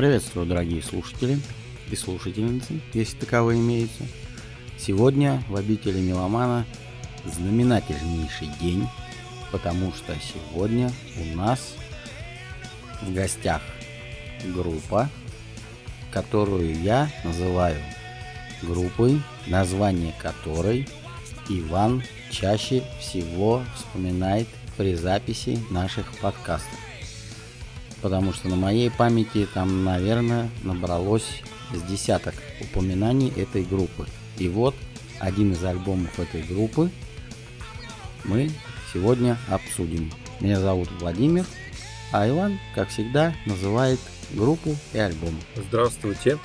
Приветствую, 0.00 0.46
дорогие 0.46 0.80
слушатели 0.80 1.38
и 1.90 1.96
слушательницы, 1.96 2.80
если 2.92 3.16
таковые 3.16 3.60
имеются. 3.60 4.04
Сегодня 4.78 5.42
в 5.48 5.56
обители 5.56 6.00
Меломана 6.00 6.64
знаменательнейший 7.24 8.48
день, 8.60 8.88
потому 9.52 9.92
что 9.92 10.14
сегодня 10.20 10.90
у 11.18 11.36
нас 11.36 11.74
в 13.02 13.12
гостях 13.12 13.62
группа, 14.44 15.08
которую 16.12 16.80
я 16.82 17.10
называю 17.24 17.80
группой, 18.62 19.20
название 19.46 20.14
которой 20.18 20.88
Иван 21.48 22.02
чаще 22.30 22.84
всего 23.00 23.62
вспоминает 23.76 24.48
при 24.76 24.94
записи 24.94 25.58
наших 25.70 26.06
подкастов 26.18 26.78
потому 28.00 28.32
что 28.32 28.48
на 28.48 28.56
моей 28.56 28.90
памяти 28.90 29.46
там, 29.52 29.84
наверное, 29.84 30.50
набралось 30.62 31.42
с 31.74 31.82
десяток 31.82 32.34
упоминаний 32.60 33.32
этой 33.36 33.64
группы. 33.64 34.06
И 34.38 34.48
вот 34.48 34.74
один 35.18 35.52
из 35.52 35.62
альбомов 35.64 36.18
этой 36.18 36.42
группы 36.42 36.90
мы 38.24 38.50
сегодня 38.92 39.38
обсудим. 39.48 40.12
Меня 40.40 40.60
зовут 40.60 40.88
Владимир, 41.00 41.44
а 42.12 42.28
Иван, 42.28 42.58
как 42.74 42.88
всегда, 42.88 43.34
называет 43.46 44.00
группу 44.32 44.76
и 44.92 44.98
альбом. 44.98 45.38
Здравствуйте. 45.54 46.38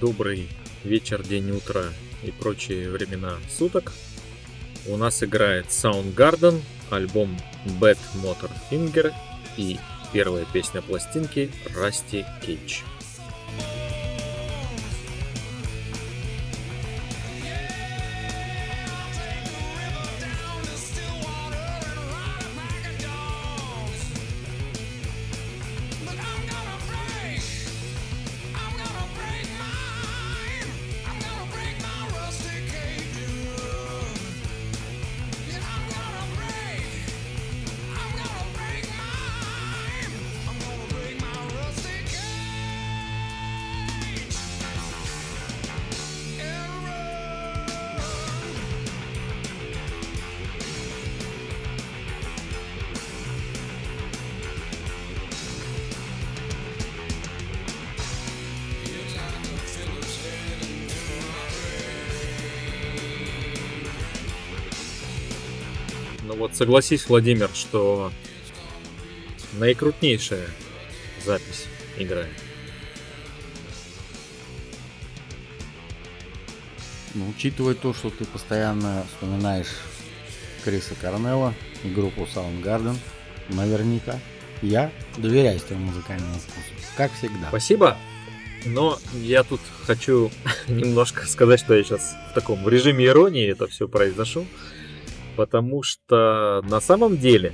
Добрый 0.00 0.48
вечер, 0.84 1.22
день, 1.22 1.50
утро 1.50 1.84
и 2.22 2.30
прочие 2.30 2.90
времена 2.90 3.34
суток. 3.50 3.92
У 4.86 4.96
нас 4.96 5.22
играет 5.22 5.66
Soundgarden, 5.66 6.62
альбом 6.90 7.36
Bad 7.80 7.98
Motor 8.22 8.50
Finger 8.70 9.12
и 9.56 9.78
Первая 10.12 10.46
песня 10.52 10.80
пластинки 10.82 11.50
Расти 11.74 12.24
Кейдж. 12.40 12.82
Ну 66.26 66.34
вот 66.34 66.56
согласись, 66.56 67.06
Владимир, 67.06 67.48
что 67.54 68.10
наикрутнейшая 69.52 70.48
запись 71.24 71.66
играет. 71.98 72.32
Ну, 77.14 77.28
учитывая 77.28 77.74
то, 77.74 77.94
что 77.94 78.10
ты 78.10 78.24
постоянно 78.24 79.06
вспоминаешь 79.08 79.68
Криса 80.64 80.96
Корнелла 81.00 81.54
и 81.84 81.88
группу 81.90 82.22
Soundgarden, 82.22 82.96
наверняка 83.50 84.18
я 84.62 84.90
доверяюсь 85.16 85.62
твоему 85.62 85.86
музыкальному 85.86 86.34
вкусу, 86.40 86.90
как 86.96 87.12
всегда. 87.12 87.50
Спасибо. 87.50 87.96
Но 88.64 88.98
я 89.14 89.44
тут 89.44 89.60
хочу 89.86 90.32
немножко 90.66 91.24
сказать, 91.24 91.60
что 91.60 91.74
я 91.74 91.84
сейчас 91.84 92.16
в 92.32 92.34
таком 92.34 92.68
режиме 92.68 93.06
иронии 93.06 93.48
это 93.48 93.68
все 93.68 93.86
произношу. 93.86 94.44
Потому 95.36 95.82
что 95.82 96.62
на 96.68 96.80
самом 96.80 97.18
деле 97.18 97.52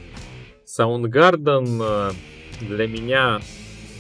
Soundgarden 0.67 1.81
э, 1.83 2.13
для 2.61 2.87
меня 2.87 3.41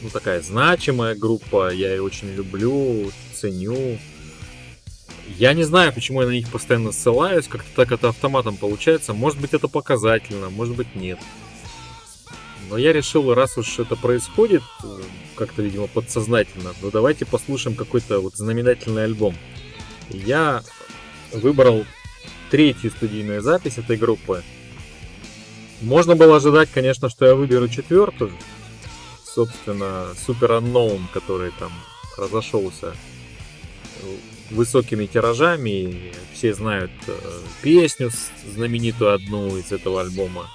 ну, 0.03 0.11
такая 0.11 0.41
значимая 0.41 1.15
группа. 1.15 1.73
Я 1.73 1.93
ее 1.93 2.03
очень 2.03 2.33
люблю, 2.35 3.11
ценю. 3.35 3.99
Я 5.39 5.55
не 5.55 5.65
знаю, 5.65 5.93
почему 5.93 6.21
я 6.23 6.27
на 6.29 6.33
них 6.33 6.49
постоянно 6.51 6.93
ссылаюсь. 6.93 7.49
Как-то 7.49 7.69
так 7.75 7.93
это 7.93 8.09
автоматом 8.09 8.57
получается. 8.57 9.13
Может 9.13 9.41
быть 9.41 9.55
это 9.55 9.69
показательно, 9.69 10.51
может 10.51 10.77
быть 10.77 10.95
нет. 10.95 11.19
Но 12.69 12.79
я 12.79 12.93
решил, 12.93 13.35
раз 13.35 13.59
уж 13.59 13.79
это 13.79 13.97
происходит, 13.97 14.63
э, 14.83 14.87
как-то, 15.35 15.63
видимо, 15.63 15.89
подсознательно, 15.89 16.73
ну 16.81 16.91
давайте 16.91 17.27
послушаем 17.27 17.77
какой-то 17.77 18.21
вот 18.21 18.37
знаменательный 18.37 19.05
альбом. 19.05 19.35
Я 20.09 20.63
выбрал 21.33 21.85
третью 22.53 22.91
студийную 22.91 23.41
запись 23.41 23.79
этой 23.79 23.97
группы. 23.97 24.43
Можно 25.81 26.17
было 26.17 26.37
ожидать, 26.37 26.69
конечно, 26.71 27.09
что 27.09 27.25
я 27.25 27.35
выберу 27.35 27.67
четвертую. 27.67 28.31
Собственно, 29.25 30.09
Super 30.15 30.61
Unknown, 30.61 31.01
который 31.15 31.51
там 31.59 31.73
разошелся 32.19 32.95
высокими 34.51 35.07
тиражами. 35.07 36.13
Все 36.35 36.53
знают 36.53 36.91
э, 37.07 37.13
песню 37.63 38.11
знаменитую 38.55 39.15
одну 39.15 39.57
из 39.57 39.73
этого 39.73 40.03
альбома. 40.03 40.51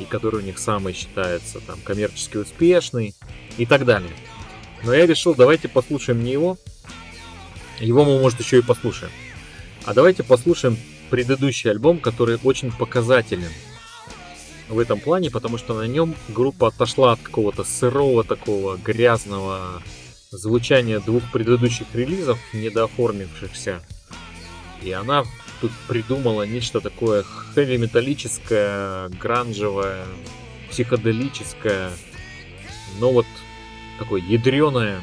И 0.00 0.06
который 0.06 0.40
у 0.40 0.44
них 0.44 0.58
самый 0.58 0.94
считается 0.94 1.60
там 1.60 1.78
коммерчески 1.84 2.38
успешный 2.38 3.14
и 3.56 3.66
так 3.66 3.84
далее. 3.84 4.10
Но 4.82 4.92
я 4.92 5.06
решил, 5.06 5.36
давайте 5.36 5.68
послушаем 5.68 6.24
не 6.24 6.32
его. 6.32 6.58
Его 7.78 8.04
мы, 8.04 8.18
может, 8.18 8.40
еще 8.40 8.58
и 8.58 8.62
послушаем. 8.62 9.12
А 9.84 9.94
давайте 9.94 10.24
послушаем 10.24 10.76
предыдущий 11.10 11.70
альбом, 11.70 11.98
который 11.98 12.38
очень 12.42 12.72
показателен 12.72 13.50
в 14.68 14.78
этом 14.78 15.00
плане, 15.00 15.30
потому 15.30 15.58
что 15.58 15.74
на 15.74 15.86
нем 15.86 16.14
группа 16.28 16.68
отошла 16.68 17.12
от 17.12 17.20
какого-то 17.20 17.64
сырого 17.64 18.24
такого 18.24 18.76
грязного 18.76 19.82
звучания 20.30 21.00
двух 21.00 21.24
предыдущих 21.32 21.86
релизов, 21.92 22.38
недооформившихся. 22.54 23.82
И 24.82 24.92
она 24.92 25.24
тут 25.60 25.72
придумала 25.88 26.44
нечто 26.44 26.80
такое 26.80 27.24
хэви-металлическое, 27.24 29.08
гранжевое, 29.20 30.06
психоделическое, 30.70 31.90
но 33.00 33.12
вот 33.12 33.26
такое 33.98 34.22
ядреное, 34.22 35.02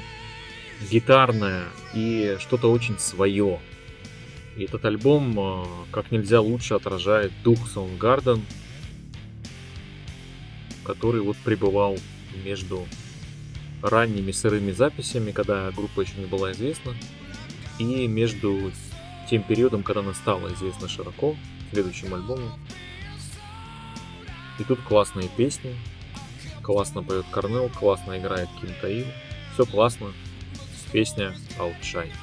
гитарное 0.89 1.65
и 1.93 2.37
что-то 2.39 2.71
очень 2.71 2.97
свое. 2.97 3.59
И 4.57 4.63
этот 4.63 4.83
альбом 4.85 5.39
э, 5.39 5.65
как 5.91 6.11
нельзя 6.11 6.41
лучше 6.41 6.73
отражает 6.73 7.31
дух 7.43 7.59
Soundgarden, 7.75 8.41
который 10.83 11.21
вот 11.21 11.37
пребывал 11.37 11.97
между 12.43 12.87
ранними 13.83 14.31
сырыми 14.31 14.71
записями, 14.71 15.31
когда 15.31 15.69
группа 15.71 16.01
еще 16.01 16.13
не 16.17 16.25
была 16.25 16.51
известна, 16.53 16.95
и 17.77 18.07
между 18.07 18.71
тем 19.29 19.43
периодом, 19.43 19.83
когда 19.83 20.01
она 20.01 20.15
стала 20.15 20.51
известна 20.53 20.87
широко, 20.87 21.35
следующим 21.71 22.15
альбомом. 22.15 22.51
И 24.57 24.63
тут 24.63 24.79
классные 24.81 25.29
песни, 25.37 25.75
классно 26.63 27.03
поет 27.03 27.25
Корнел, 27.31 27.69
классно 27.69 28.17
играет 28.17 28.49
Ким 28.59 28.71
Таил, 28.81 29.05
все 29.53 29.65
классно. 29.65 30.13
Песня 30.91 31.35
Outshine. 31.59 32.13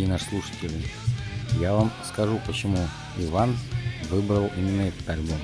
Дорогие 0.00 0.08
наши 0.08 0.24
слушатели, 0.24 0.82
я 1.60 1.74
вам 1.74 1.92
скажу, 2.06 2.40
почему 2.46 2.78
Иван 3.18 3.54
выбрал 4.08 4.50
именно 4.56 4.82
этот 4.82 5.08
альбом, 5.08 5.38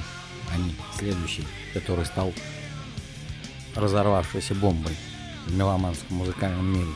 а 0.52 0.56
не 0.56 0.74
следующий, 0.96 1.44
который 1.74 2.06
стал 2.06 2.32
разорвавшейся 3.74 4.54
бомбой 4.54 4.92
в 5.46 5.54
меломанском 5.54 6.16
музыкальном 6.16 6.72
мире. 6.72 6.90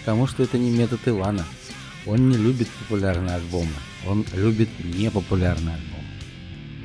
Потому 0.00 0.26
что 0.26 0.42
это 0.42 0.58
не 0.58 0.70
метод 0.70 1.00
Ивана. 1.06 1.44
Он 2.06 2.28
не 2.28 2.36
любит 2.36 2.68
популярные 2.68 3.36
альбомы. 3.36 3.72
Он 4.06 4.24
любит 4.34 4.68
непопулярные 4.82 5.76
альбомы. 5.76 6.04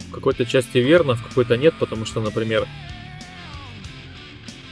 В 0.09 0.11
какой-то 0.11 0.45
части 0.45 0.77
верно, 0.77 1.15
в 1.15 1.23
какой-то 1.23 1.57
нет, 1.57 1.73
потому 1.79 2.05
что, 2.05 2.21
например, 2.21 2.67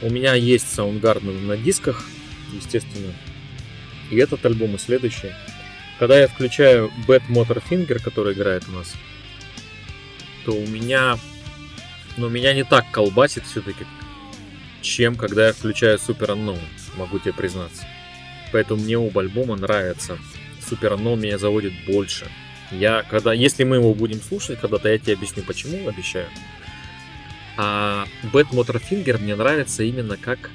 у 0.00 0.10
меня 0.10 0.34
есть 0.34 0.66
Soundgarden 0.78 1.46
на 1.46 1.56
дисках, 1.56 2.04
естественно, 2.52 3.12
и 4.10 4.16
этот 4.16 4.44
альбом, 4.46 4.74
и 4.74 4.78
следующий. 4.78 5.32
Когда 5.98 6.18
я 6.18 6.28
включаю 6.28 6.92
Bad 7.06 7.22
Motor 7.28 7.62
Finger, 7.68 8.02
который 8.02 8.34
играет 8.34 8.64
у 8.68 8.72
нас, 8.72 8.94
то 10.44 10.52
у 10.52 10.66
меня, 10.66 11.18
ну, 12.16 12.28
меня 12.28 12.52
не 12.52 12.64
так 12.64 12.90
колбасит 12.90 13.44
все-таки, 13.44 13.86
чем 14.82 15.16
когда 15.16 15.46
я 15.46 15.52
включаю 15.52 15.98
Super 15.98 16.34
Unknown, 16.34 16.60
могу 16.96 17.18
тебе 17.18 17.32
признаться. 17.32 17.86
Поэтому 18.52 18.82
мне 18.82 18.98
оба 18.98 19.22
альбома 19.22 19.56
нравятся. 19.56 20.18
Super 20.60 20.96
Unknown 20.96 21.16
меня 21.16 21.38
заводит 21.38 21.72
больше. 21.86 22.26
Я, 22.70 23.02
когда, 23.02 23.32
если 23.32 23.64
мы 23.64 23.76
его 23.76 23.94
будем 23.94 24.20
слушать 24.20 24.60
когда-то, 24.60 24.88
я 24.88 24.98
тебе 24.98 25.14
объясню 25.14 25.42
почему, 25.42 25.88
обещаю. 25.88 26.28
А 27.56 28.06
Bad 28.32 28.50
Motor 28.50 28.82
Finger 28.82 29.18
мне 29.18 29.36
нравится 29.36 29.84
именно 29.84 30.16
как 30.16 30.50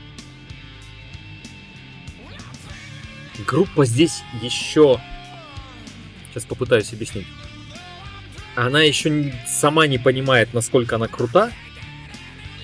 группа 3.45 3.85
здесь 3.85 4.23
еще... 4.41 4.99
Сейчас 6.29 6.45
попытаюсь 6.45 6.93
объяснить. 6.93 7.27
Она 8.55 8.81
еще 8.81 9.33
сама 9.47 9.87
не 9.87 9.97
понимает, 9.97 10.53
насколько 10.53 10.95
она 10.95 11.07
крута, 11.07 11.51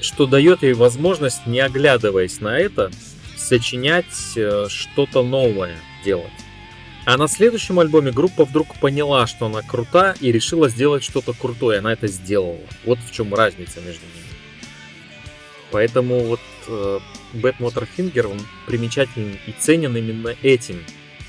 что 0.01 0.25
дает 0.25 0.61
ей 0.61 0.73
возможность, 0.73 1.47
не 1.47 1.59
оглядываясь 1.59 2.41
на 2.41 2.57
это, 2.57 2.91
сочинять 3.35 4.33
э, 4.35 4.67
что-то 4.69 5.23
новое 5.23 5.77
делать. 6.03 6.31
А 7.05 7.17
на 7.17 7.27
следующем 7.27 7.79
альбоме 7.79 8.11
группа 8.11 8.45
вдруг 8.45 8.75
поняла, 8.79 9.27
что 9.27 9.45
она 9.45 9.61
крута 9.61 10.15
и 10.19 10.31
решила 10.31 10.69
сделать 10.69 11.03
что-то 11.03 11.33
крутое. 11.33 11.79
Она 11.79 11.93
это 11.93 12.07
сделала. 12.07 12.59
Вот 12.83 12.97
в 12.99 13.11
чем 13.11 13.33
разница 13.33 13.79
между 13.79 14.01
ними. 14.01 14.25
Поэтому 15.71 16.19
вот 16.21 16.39
Bad 16.67 17.57
Motorfinger, 17.59 18.27
он 18.27 18.39
примечателен 18.65 19.37
и 19.47 19.51
ценен 19.51 19.95
именно 19.95 20.35
этим. 20.41 20.83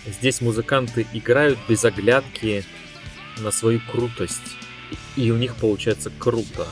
Здесь 0.06 0.41
музыканты 0.41 1.06
играют 1.12 1.59
без 1.69 1.85
оглядки 1.85 2.65
на 3.38 3.50
свою 3.50 3.81
крутость. 3.81 4.56
И 5.17 5.31
у 5.31 5.37
них 5.37 5.56
получается 5.56 6.11
круто. 6.19 6.67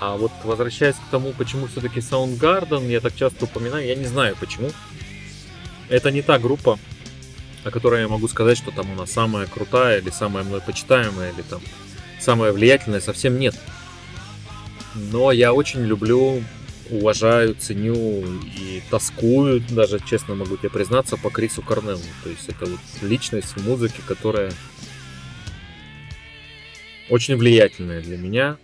А 0.00 0.16
вот 0.16 0.32
возвращаясь 0.42 0.96
к 0.96 1.10
тому, 1.10 1.32
почему 1.32 1.68
все-таки 1.68 2.00
Soundgarden, 2.00 2.90
я 2.90 3.00
так 3.00 3.14
часто 3.14 3.44
упоминаю, 3.44 3.86
я 3.86 3.94
не 3.94 4.06
знаю 4.06 4.36
почему. 4.40 4.70
Это 5.88 6.10
не 6.10 6.22
та 6.22 6.38
группа, 6.38 6.78
о 7.62 7.70
которой 7.70 8.00
я 8.00 8.08
могу 8.08 8.26
сказать, 8.26 8.58
что 8.58 8.72
там 8.72 8.90
она 8.92 9.06
самая 9.06 9.46
крутая, 9.46 10.00
или 10.00 10.10
самая 10.10 10.42
мной 10.42 10.60
почитаемая, 10.60 11.32
или 11.32 11.42
там 11.42 11.60
самая 12.18 12.52
влиятельная, 12.52 13.00
совсем 13.00 13.38
нет. 13.38 13.54
Но 14.94 15.30
я 15.30 15.52
очень 15.52 15.84
люблю, 15.84 16.42
уважаю, 16.92 17.54
ценю 17.54 18.24
и 18.56 18.82
тоскую, 18.90 19.60
даже 19.70 19.98
честно 20.00 20.34
могу 20.34 20.56
тебе 20.56 20.70
признаться, 20.70 21.16
по 21.16 21.30
Крису 21.30 21.62
Корнеллу. 21.62 22.00
То 22.22 22.30
есть 22.30 22.48
это 22.48 22.66
вот 22.66 22.80
личность 23.02 23.56
в 23.56 23.66
музыке, 23.66 24.02
которая 24.06 24.52
очень 27.08 27.36
влиятельная 27.36 28.00
для 28.00 28.16
меня, 28.16 28.58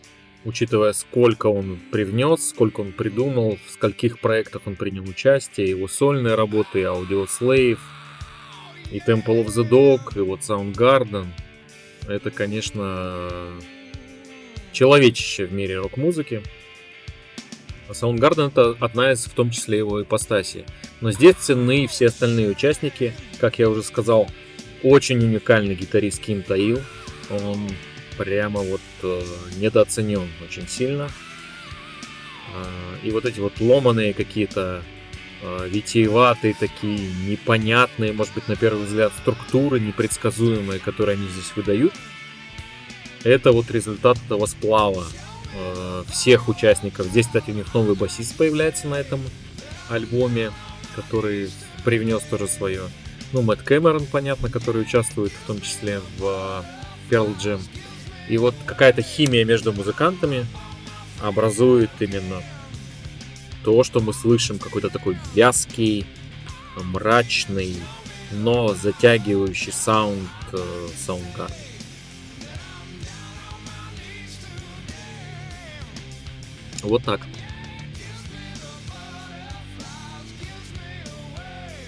учитывая, 0.44 0.92
сколько 0.92 1.46
он 1.46 1.78
привнес, 1.90 2.50
сколько 2.50 2.80
он 2.80 2.92
придумал, 2.92 3.58
в 3.66 3.70
скольких 3.70 4.20
проектах 4.20 4.62
он 4.66 4.76
принял 4.76 5.04
участие, 5.08 5.70
его 5.70 5.88
сольные 5.88 6.34
работы, 6.34 6.80
Audio 6.82 7.26
Slave, 7.26 7.78
и 8.90 8.98
Temple 8.98 9.44
of 9.44 9.48
the 9.48 9.68
Dog, 9.68 10.16
и 10.16 10.20
вот 10.20 10.40
Soundgarden. 10.40 11.26
Это, 12.06 12.30
конечно, 12.30 13.52
человечище 14.72 15.46
в 15.46 15.52
мире 15.52 15.78
рок-музыки. 15.78 16.42
А 17.88 17.92
Soundgarden 17.92 18.48
это 18.48 18.76
одна 18.80 19.12
из, 19.12 19.24
в 19.24 19.32
том 19.32 19.50
числе, 19.50 19.78
его 19.78 20.02
ипостаси. 20.02 20.66
Но 21.00 21.10
здесь 21.10 21.36
ценны 21.36 21.86
все 21.86 22.08
остальные 22.08 22.50
участники. 22.50 23.14
Как 23.40 23.58
я 23.58 23.70
уже 23.70 23.82
сказал, 23.82 24.28
очень 24.82 25.18
уникальный 25.18 25.74
гитарист 25.74 26.20
Ким 26.20 26.42
Таил. 26.42 26.80
Он 27.30 27.68
прямо 28.18 28.60
вот 28.60 28.82
э, 29.02 29.22
недооценен 29.56 30.28
очень 30.44 30.68
сильно. 30.68 31.08
Э, 32.54 33.06
и 33.06 33.10
вот 33.10 33.24
эти 33.24 33.40
вот 33.40 33.58
ломаные 33.58 34.12
какие-то 34.12 34.82
э, 35.40 35.68
витиеватые 35.70 36.54
такие, 36.60 37.10
непонятные, 37.26 38.12
может 38.12 38.34
быть, 38.34 38.48
на 38.48 38.56
первый 38.56 38.84
взгляд, 38.84 39.12
структуры 39.18 39.80
непредсказуемые, 39.80 40.78
которые 40.78 41.14
они 41.16 41.26
здесь 41.28 41.56
выдают. 41.56 41.94
Это 43.24 43.52
вот 43.52 43.70
результат 43.70 44.18
этого 44.26 44.44
сплава 44.44 45.06
э, 45.54 46.04
всех 46.10 46.48
участников. 46.48 47.06
Здесь, 47.06 47.26
кстати, 47.26 47.50
у 47.50 47.54
них 47.54 47.72
новый 47.74 47.94
басист 47.94 48.36
появляется 48.36 48.88
на 48.88 48.96
этом 48.96 49.20
альбоме, 49.88 50.52
который 50.94 51.50
привнес 51.84 52.22
тоже 52.22 52.48
свое. 52.48 52.82
Ну, 53.32 53.42
Мэтт 53.42 53.62
Кэмерон, 53.62 54.06
понятно, 54.06 54.50
который 54.50 54.82
участвует 54.82 55.32
в 55.32 55.46
том 55.46 55.60
числе 55.60 56.00
в 56.18 56.64
Pearl 57.10 57.36
Jam. 57.38 57.60
И 58.28 58.38
вот 58.38 58.54
какая-то 58.66 59.02
химия 59.02 59.44
между 59.44 59.72
музыкантами 59.72 60.46
образует 61.20 61.90
именно 62.00 62.42
то, 63.64 63.84
что 63.84 64.00
мы 64.00 64.12
слышим, 64.12 64.58
какой-то 64.58 64.88
такой 64.88 65.16
вязкий, 65.34 66.06
мрачный, 66.76 67.76
но 68.30 68.74
затягивающий 68.74 69.72
саунд 69.72 70.28
э. 70.52 70.88
Вот 76.82 77.04
так. 77.04 77.20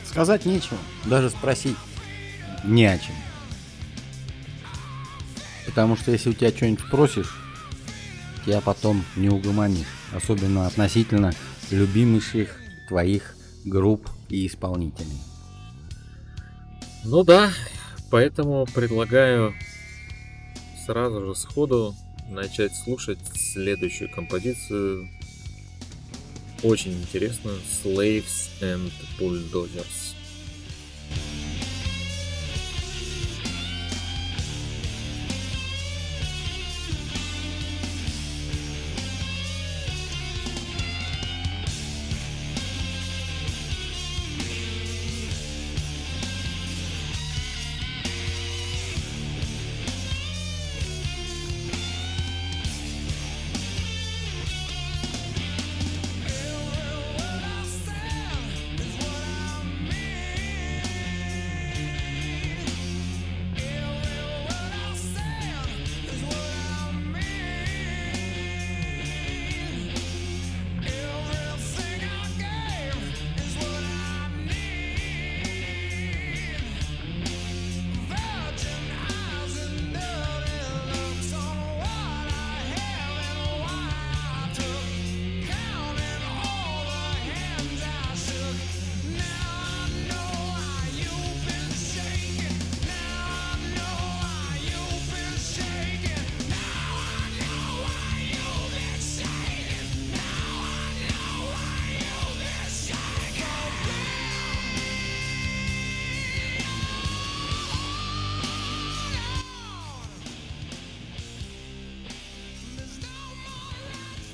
Сказать 0.05 0.45
нечего, 0.45 0.79
даже 1.05 1.31
спросить 1.31 1.77
не 2.65 2.85
о 2.87 2.99
чем. 2.99 3.15
Потому 5.67 5.97
что 5.97 6.11
если 6.11 6.31
у 6.31 6.33
тебя 6.33 6.51
что-нибудь 6.51 6.85
спросишь, 6.85 7.37
тебя 8.45 8.61
потом 8.61 9.05
не 9.17 9.29
угомонишь. 9.29 9.87
Особенно 10.13 10.67
относительно 10.67 11.33
любимейших 11.71 12.61
твоих 12.89 13.37
групп 13.65 14.09
и 14.29 14.47
исполнителей. 14.47 15.21
Ну 17.05 17.23
да, 17.23 17.51
поэтому 18.11 18.67
предлагаю 18.75 19.55
сразу 20.87 21.25
же 21.27 21.35
сходу 21.35 21.95
начать 22.31 22.75
слушать 22.75 23.19
следующую 23.35 24.11
композицию. 24.11 25.09
Очень 26.63 26.93
интересную. 26.93 27.59
Slaves 27.83 28.51
and 28.61 28.93
Bulldozers. 29.19 30.10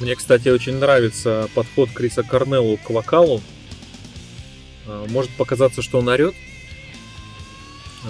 Мне, 0.06 0.14
кстати, 0.14 0.48
очень 0.50 0.76
нравится 0.76 1.50
подход 1.52 1.90
Криса 1.90 2.22
Корнеллу 2.22 2.76
к 2.76 2.90
вокалу. 2.90 3.42
А, 4.86 5.04
может 5.08 5.32
показаться, 5.32 5.82
что 5.82 5.98
он 5.98 6.06
орет, 6.06 6.32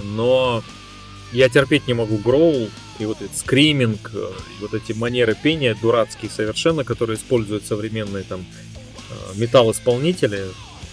но 0.04 0.62
я 1.32 1.48
терпеть 1.48 1.88
не 1.88 1.94
могу 1.94 2.18
гроул 2.18 2.68
и 2.98 3.06
вот 3.06 3.22
этот 3.22 3.34
скриминг, 3.34 4.10
э, 4.12 4.30
вот 4.60 4.74
эти 4.74 4.92
манеры 4.92 5.34
пения 5.42 5.74
дурацкие 5.80 6.30
совершенно, 6.30 6.84
которые 6.84 7.16
используют 7.16 7.64
современные 7.64 8.24
там 8.24 8.44
э, 8.44 9.38
металл-исполнители. 9.38 10.48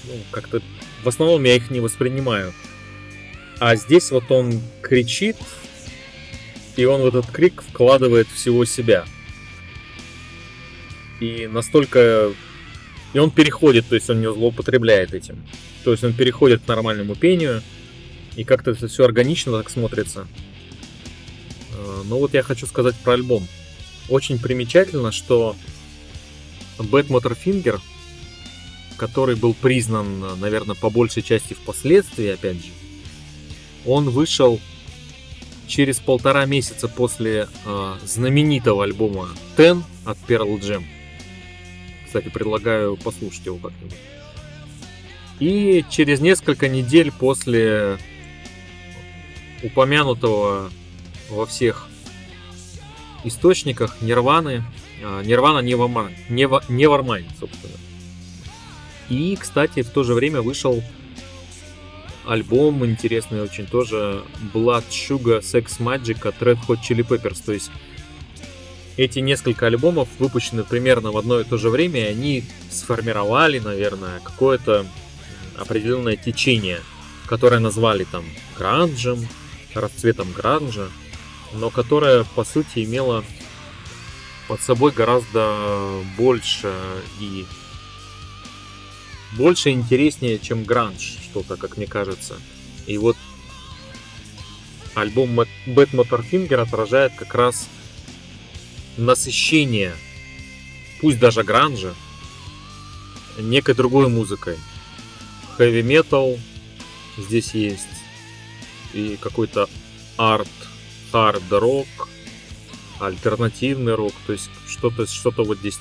Ну, 0.06 0.14
как-то 0.32 0.62
в 1.04 1.08
основном 1.10 1.44
я 1.44 1.58
их 1.58 1.70
не 1.70 1.82
воспринимаю. 1.82 2.54
А 3.60 3.76
здесь 3.76 4.10
вот 4.10 4.32
он 4.32 4.62
кричит, 4.82 5.36
и 6.78 6.86
он 6.86 7.02
в 7.02 7.08
этот 7.08 7.30
крик 7.30 7.62
вкладывает 7.62 8.30
всего 8.30 8.64
себя. 8.64 9.04
И 11.24 11.48
настолько... 11.48 12.34
И 13.14 13.20
он 13.20 13.32
переходит, 13.32 13.88
то 13.88 13.96
есть 13.96 14.10
он 14.10 14.20
не 14.20 14.32
злоупотребляет 14.32 15.14
этим. 15.14 15.42
То 15.84 15.92
есть 15.92 16.04
он 16.04 16.14
переходит 16.14 16.64
к 16.64 16.68
нормальному 16.68 17.16
пению, 17.16 17.62
и 18.36 18.44
как-то 18.44 18.72
это 18.72 18.88
все 18.88 19.06
органично 19.06 19.58
так 19.58 19.70
смотрится. 19.70 20.28
Э, 21.72 22.02
ну 22.06 22.18
вот 22.18 22.34
я 22.34 22.44
хочу 22.44 22.66
сказать 22.66 22.96
про 23.04 23.14
альбом. 23.14 23.48
Очень 24.10 24.40
примечательно, 24.40 25.12
что 25.12 25.56
Bad 26.78 27.08
Motorfinger, 27.08 27.80
который 28.98 29.36
был 29.36 29.54
признан, 29.54 30.40
наверное, 30.40 30.76
по 30.76 30.90
большей 30.90 31.24
части 31.24 31.54
впоследствии, 31.54 32.28
опять 32.28 32.58
же, 32.58 32.72
он 33.86 34.10
вышел 34.10 34.60
через 35.68 36.00
полтора 36.00 36.46
месяца 36.46 36.88
после 36.88 37.48
э, 37.66 37.96
знаменитого 38.04 38.84
альбома 38.84 39.30
Ten 39.56 39.84
от 40.06 40.18
Pearl 40.28 40.60
Jam. 40.60 40.84
Кстати, 42.14 42.30
предлагаю 42.30 42.96
послушать 42.96 43.48
его 43.48 43.58
как-нибудь. 43.58 43.98
И 45.40 45.84
через 45.90 46.20
несколько 46.20 46.68
недель 46.70 47.12
после 47.12 47.98
упомянутого 49.64 50.70
во 51.32 51.46
всех 51.48 51.88
источниках 53.24 54.00
Нирваны, 54.02 54.64
Нирвана 55.24 55.66
Nevermind, 55.66 57.26
собственно. 57.40 57.74
И, 59.10 59.36
кстати, 59.36 59.82
в 59.82 59.90
то 59.90 60.04
же 60.04 60.14
время 60.14 60.44
вышел 60.44 60.84
альбом 62.28 62.86
интересный 62.86 63.42
очень 63.42 63.66
тоже 63.66 64.24
Blood 64.54 64.88
Sugar 64.92 65.40
Sex 65.40 65.80
Magic 65.80 66.28
от 66.28 66.40
Red 66.44 66.60
Hot 66.68 66.78
Chili 66.88 67.04
Peppers. 67.04 67.44
То 67.44 67.54
есть 67.54 67.72
эти 68.98 69.20
несколько 69.20 69.68
альбомов 69.68 70.08
выпущены 70.20 70.64
примерно 70.64 71.12
в 71.12 71.18
одно 71.18 71.40
и 71.40 71.44
то 71.44 71.58
же 71.58 71.70
время, 71.70 72.02
и 72.02 72.12
они 72.12 72.44
сформировали, 72.70 73.60
наверное, 73.60 74.20
какое-то 74.20 74.86
определенное 75.58 76.16
течение, 76.16 76.80
которое 77.28 77.60
назвали 77.60 78.04
там 78.04 78.24
гранжем, 78.58 79.28
расцветом 79.74 80.32
гранжа, 80.32 80.90
но 81.54 81.70
которое 81.70 82.24
по 82.36 82.44
сути 82.44 82.84
имело 82.84 83.24
под 84.48 84.62
собой 84.62 84.92
гораздо 84.92 86.04
больше 86.18 86.74
и 87.20 87.46
больше 89.38 89.72
интереснее, 89.72 90.38
чем 90.38 90.64
гранж, 90.64 91.18
что-то, 91.24 91.58
как 91.58 91.78
мне 91.78 91.88
кажется. 91.88 92.36
И 92.86 92.98
вот 92.98 93.18
альбом 94.94 95.40
Bad 95.40 95.92
Motorfinger 95.92 96.62
отражает 96.62 97.14
как 97.18 97.34
раз 97.34 97.68
насыщение, 98.98 99.96
пусть 101.02 101.20
даже 101.20 101.44
гранжа, 101.44 101.94
некой 103.38 103.76
другой 103.76 104.10
музыкой. 104.10 104.58
Metal 105.58 106.40
здесь 107.18 107.54
есть, 107.54 107.88
и 108.94 109.18
какой-то 109.22 109.70
арт, 110.18 110.48
хард 111.12 111.44
рок, 111.52 111.88
альтернативный 113.00 113.96
рок, 113.96 114.14
то 114.26 114.34
есть 114.34 114.50
что-то 114.68 115.06
что 115.06 115.32
вот 115.38 115.60
здесь 115.60 115.80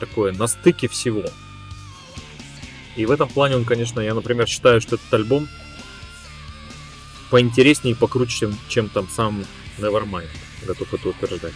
такое 0.00 0.32
на 0.32 0.46
стыке 0.46 0.88
всего. 0.88 1.24
И 2.96 3.06
в 3.06 3.10
этом 3.10 3.28
плане 3.28 3.56
он, 3.56 3.64
конечно, 3.64 4.00
я, 4.00 4.14
например, 4.14 4.46
считаю, 4.46 4.80
что 4.80 4.96
этот 4.96 5.12
альбом 5.12 5.48
поинтереснее 7.30 7.94
и 7.94 7.98
покруче, 7.98 8.38
чем, 8.38 8.58
чем 8.68 8.88
там 8.88 9.08
сам 9.08 9.44
Nevermind. 9.78 10.28
Готов 10.64 10.94
это 10.94 11.08
утверждать. 11.08 11.52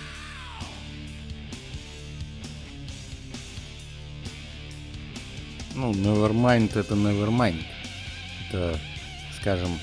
Ну, 5.79 5.93
Nevermind 5.93 6.77
это 6.77 6.95
Nevermind. 6.95 7.63
Это, 8.49 8.81
скажем, 9.41 9.79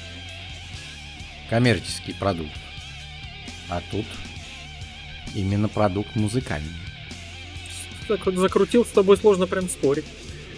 коммерческий 1.50 2.12
продукт. 2.12 2.52
А 3.70 3.82
тут 3.92 4.06
именно 5.34 5.70
продукт 5.70 6.14
музыкальный. 6.18 6.70
Так 8.10 8.26
вот 8.26 8.36
закрутил, 8.36 8.84
с 8.84 8.90
тобой 8.90 9.16
сложно 9.16 9.48
прям 9.48 9.70
спорить. 9.70 10.04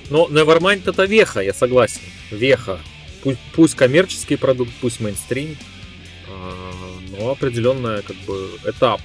Но 0.10 0.25
Nevermind 0.25 0.89
это 0.89 1.06
веха, 1.06 1.41
я 1.41 1.53
согласен. 1.53 2.01
Веха. 2.32 2.79
Пусть, 3.22 3.39
пусть 3.53 3.75
коммерческий 3.75 4.38
продукт, 4.38 4.72
пусть 4.82 5.00
мейнстрим, 5.00 5.56
а, 6.29 6.74
но 7.12 7.29
определенный 7.29 8.01
как 8.01 8.15
бы 8.25 8.50
этап 8.65 9.01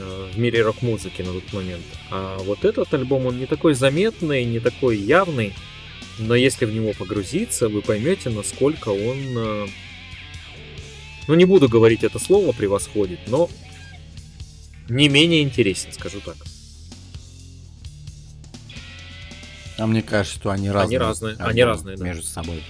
в 0.00 0.38
мире 0.38 0.62
рок-музыки 0.62 1.22
на 1.22 1.32
тот 1.32 1.52
момент. 1.52 1.84
А 2.10 2.38
вот 2.38 2.64
этот 2.64 2.92
альбом, 2.94 3.26
он 3.26 3.38
не 3.38 3.46
такой 3.46 3.74
заметный, 3.74 4.44
не 4.44 4.60
такой 4.60 4.96
явный, 4.96 5.54
но 6.18 6.34
если 6.34 6.64
в 6.64 6.74
него 6.74 6.92
погрузиться, 6.92 7.68
вы 7.68 7.82
поймете, 7.82 8.30
насколько 8.30 8.90
он 8.90 9.18
а, 9.36 9.66
ну, 11.30 11.36
не 11.36 11.44
буду 11.44 11.68
говорить 11.68 12.02
это 12.02 12.18
слово, 12.18 12.50
превосходит, 12.50 13.20
но 13.28 13.48
не 14.88 15.08
менее 15.08 15.42
интересен, 15.42 15.92
скажу 15.92 16.20
так. 16.20 16.34
А 19.78 19.86
мне 19.86 20.02
кажется, 20.02 20.36
что 20.36 20.50
они 20.50 20.68
разные. 20.68 20.98
Они 20.98 20.98
разные, 20.98 21.36
они 21.38 21.62
разные, 21.62 21.96
да. 21.96 22.04
Между 22.04 22.24
собой. 22.24 22.64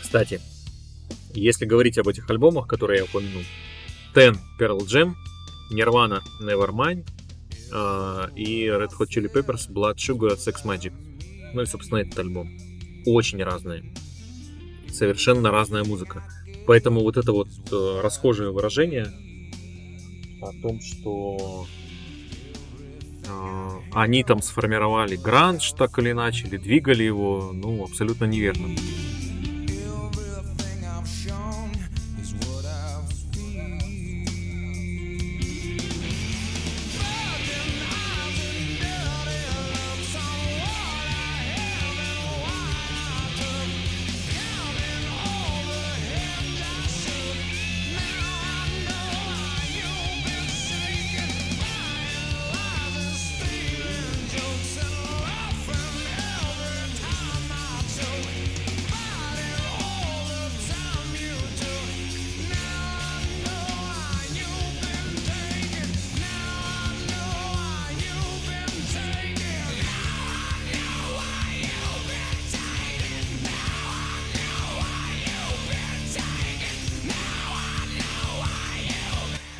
Кстати, 0.00 0.40
если 1.40 1.66
говорить 1.66 1.98
об 1.98 2.08
этих 2.08 2.28
альбомах, 2.30 2.66
которые 2.66 2.98
я 2.98 3.04
упомянул, 3.04 3.42
Ten 4.14 4.36
Pearl 4.58 4.78
Jam, 4.80 5.14
Nirvana 5.72 6.20
Nevermind 6.40 7.06
э, 7.72 8.28
и 8.36 8.66
Red 8.66 8.90
Hot 8.98 9.08
Chili 9.08 9.32
Peppers 9.32 9.70
Blood 9.70 9.96
Sugar 9.96 10.36
Sex 10.36 10.64
Magic. 10.64 10.92
Ну 11.54 11.62
и, 11.62 11.66
собственно, 11.66 11.98
этот 11.98 12.18
альбом. 12.18 12.50
Очень 13.06 13.42
разные 13.42 13.84
совершенно 14.96 15.50
разная 15.50 15.84
музыка. 15.84 16.22
Поэтому 16.66 17.02
вот 17.02 17.16
это 17.16 17.32
вот 17.32 17.48
э, 17.70 18.00
расхожее 18.02 18.50
выражение 18.50 19.12
о 20.42 20.50
том, 20.62 20.80
что 20.80 21.66
э, 23.24 23.70
они 23.92 24.24
там 24.24 24.42
сформировали 24.42 25.16
гранж 25.16 25.72
так 25.72 25.98
или 25.98 26.10
иначе, 26.10 26.46
или 26.48 26.56
двигали 26.56 27.04
его, 27.04 27.52
ну, 27.52 27.84
абсолютно 27.84 28.24
неверно. 28.24 28.74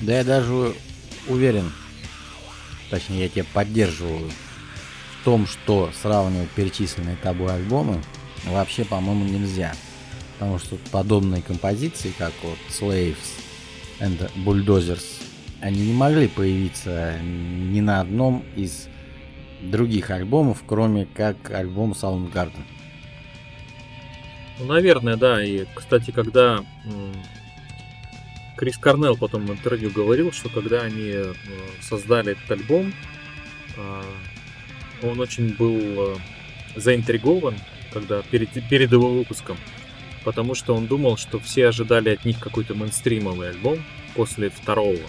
Да 0.07 0.19
я 0.19 0.23
даже 0.23 0.73
уверен, 1.27 1.73
точнее 2.91 3.25
я 3.25 3.29
тебя 3.29 3.45
поддерживаю 3.53 4.31
в 5.21 5.25
том, 5.25 5.49
что 5.49 5.91
сравнивать 6.01 6.49
перечисленные 6.51 7.17
тобой 7.17 7.53
альбомы 7.53 8.01
вообще, 8.45 8.85
по-моему, 8.85 9.25
нельзя. 9.25 9.75
Потому 10.39 10.61
что 10.61 10.77
подобные 10.93 11.43
композиции, 11.43 12.13
как 12.17 12.33
вот 12.45 12.57
Slaves 12.69 13.17
and 13.99 14.31
Bulldozers 14.45 15.05
они 15.61 15.89
не 15.89 15.93
могли 15.93 16.29
появиться 16.29 17.19
ни 17.21 17.81
на 17.81 18.01
одном 18.01 18.45
из 18.55 18.89
других 19.61 20.11
альбомов, 20.11 20.63
кроме 20.65 21.07
как 21.07 21.51
альбом 21.51 21.93
Soundgarden. 21.93 22.63
Ну, 24.61 24.67
наверное, 24.67 25.17
да. 25.17 25.43
И, 25.43 25.65
кстати, 25.75 26.13
когда 26.13 26.65
Крис 28.57 28.79
Корнелл 28.79 29.17
потом 29.17 29.47
в 29.47 29.53
интервью 29.53 29.91
говорил, 29.91 30.33
что 30.33 30.49
когда 30.49 30.83
они 30.83 31.11
э, 31.13 31.35
создали 31.83 32.33
этот 32.33 32.51
альбом, 32.51 32.93
а, 33.77 34.03
он 35.03 35.21
очень 35.21 35.55
был 35.55 35.79
э, 35.79 36.17
заинтригован, 36.75 37.55
когда 37.93 38.23
перед, 38.23 38.49
перед 38.69 38.91
его 38.93 39.11
выпуском, 39.11 39.59
потому 40.25 40.55
что 40.55 40.75
он 40.75 40.87
думал, 40.87 41.19
что 41.19 41.39
все 41.39 41.69
ожидали 41.69 42.11
от 42.11 42.25
них 42.25 42.41
какой-то 42.41 42.75
мейнстримовый 42.75 43.51
альбом 43.51 43.85
после 44.15 44.49
второго. 44.49 45.05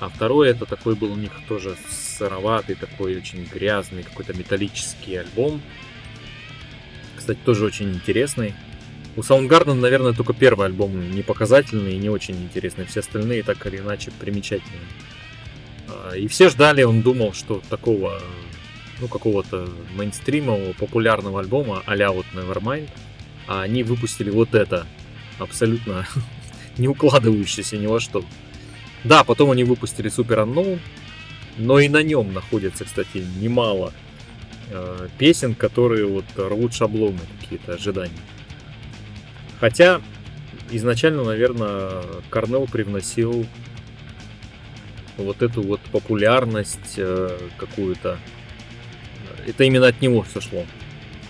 А 0.00 0.08
второй 0.08 0.48
это 0.48 0.64
такой 0.64 0.96
был 0.96 1.12
у 1.12 1.16
них 1.16 1.32
тоже 1.46 1.76
сыроватый, 1.88 2.74
такой 2.74 3.16
очень 3.16 3.44
грязный, 3.44 4.02
какой-то 4.02 4.32
металлический 4.34 5.16
альбом. 5.16 5.60
Кстати, 7.16 7.38
тоже 7.44 7.66
очень 7.66 7.92
интересный. 7.92 8.54
У 9.16 9.20
Soundgarden, 9.20 9.74
наверное, 9.74 10.12
только 10.12 10.32
первый 10.32 10.66
альбом 10.66 11.10
не 11.12 11.22
показательный 11.22 11.94
и 11.94 11.98
не 11.98 12.08
очень 12.08 12.36
интересный. 12.42 12.84
Все 12.84 13.00
остальные 13.00 13.44
так 13.44 13.64
или 13.66 13.78
иначе 13.78 14.10
примечательные. 14.10 14.80
А, 15.88 16.16
и 16.16 16.26
все 16.26 16.48
ждали, 16.48 16.82
он 16.82 17.02
думал, 17.02 17.32
что 17.32 17.62
такого, 17.70 18.20
ну, 19.00 19.06
какого-то 19.06 19.68
мейнстримового, 19.96 20.72
популярного 20.72 21.40
альбома 21.40 21.82
а 21.86 22.12
вот 22.12 22.26
Nevermind, 22.34 22.88
а 23.46 23.62
они 23.62 23.84
выпустили 23.84 24.30
вот 24.30 24.54
это, 24.54 24.86
абсолютно 25.38 26.06
не 26.78 26.88
укладывающееся 26.88 27.76
ни 27.76 27.86
во 27.86 28.00
что. 28.00 28.24
Да, 29.04 29.22
потом 29.22 29.52
они 29.52 29.62
выпустили 29.62 30.10
Super 30.10 30.44
Unknown, 30.44 30.80
но 31.58 31.78
и 31.78 31.88
на 31.88 32.02
нем 32.02 32.32
находится, 32.32 32.84
кстати, 32.84 33.24
немало 33.40 33.92
э, 34.70 35.08
песен, 35.18 35.54
которые 35.54 36.06
вот 36.06 36.24
рвут 36.36 36.74
шаблоны 36.74 37.20
какие-то 37.40 37.74
ожидания. 37.74 38.18
Хотя 39.60 40.00
изначально, 40.70 41.24
наверное, 41.24 42.02
Корнелл 42.30 42.66
привносил 42.66 43.46
вот 45.16 45.42
эту 45.42 45.62
вот 45.62 45.80
популярность 45.92 46.94
э, 46.96 47.38
какую-то. 47.56 48.18
Это 49.46 49.64
именно 49.64 49.86
от 49.86 50.00
него 50.00 50.22
все 50.22 50.40
шло. 50.40 50.64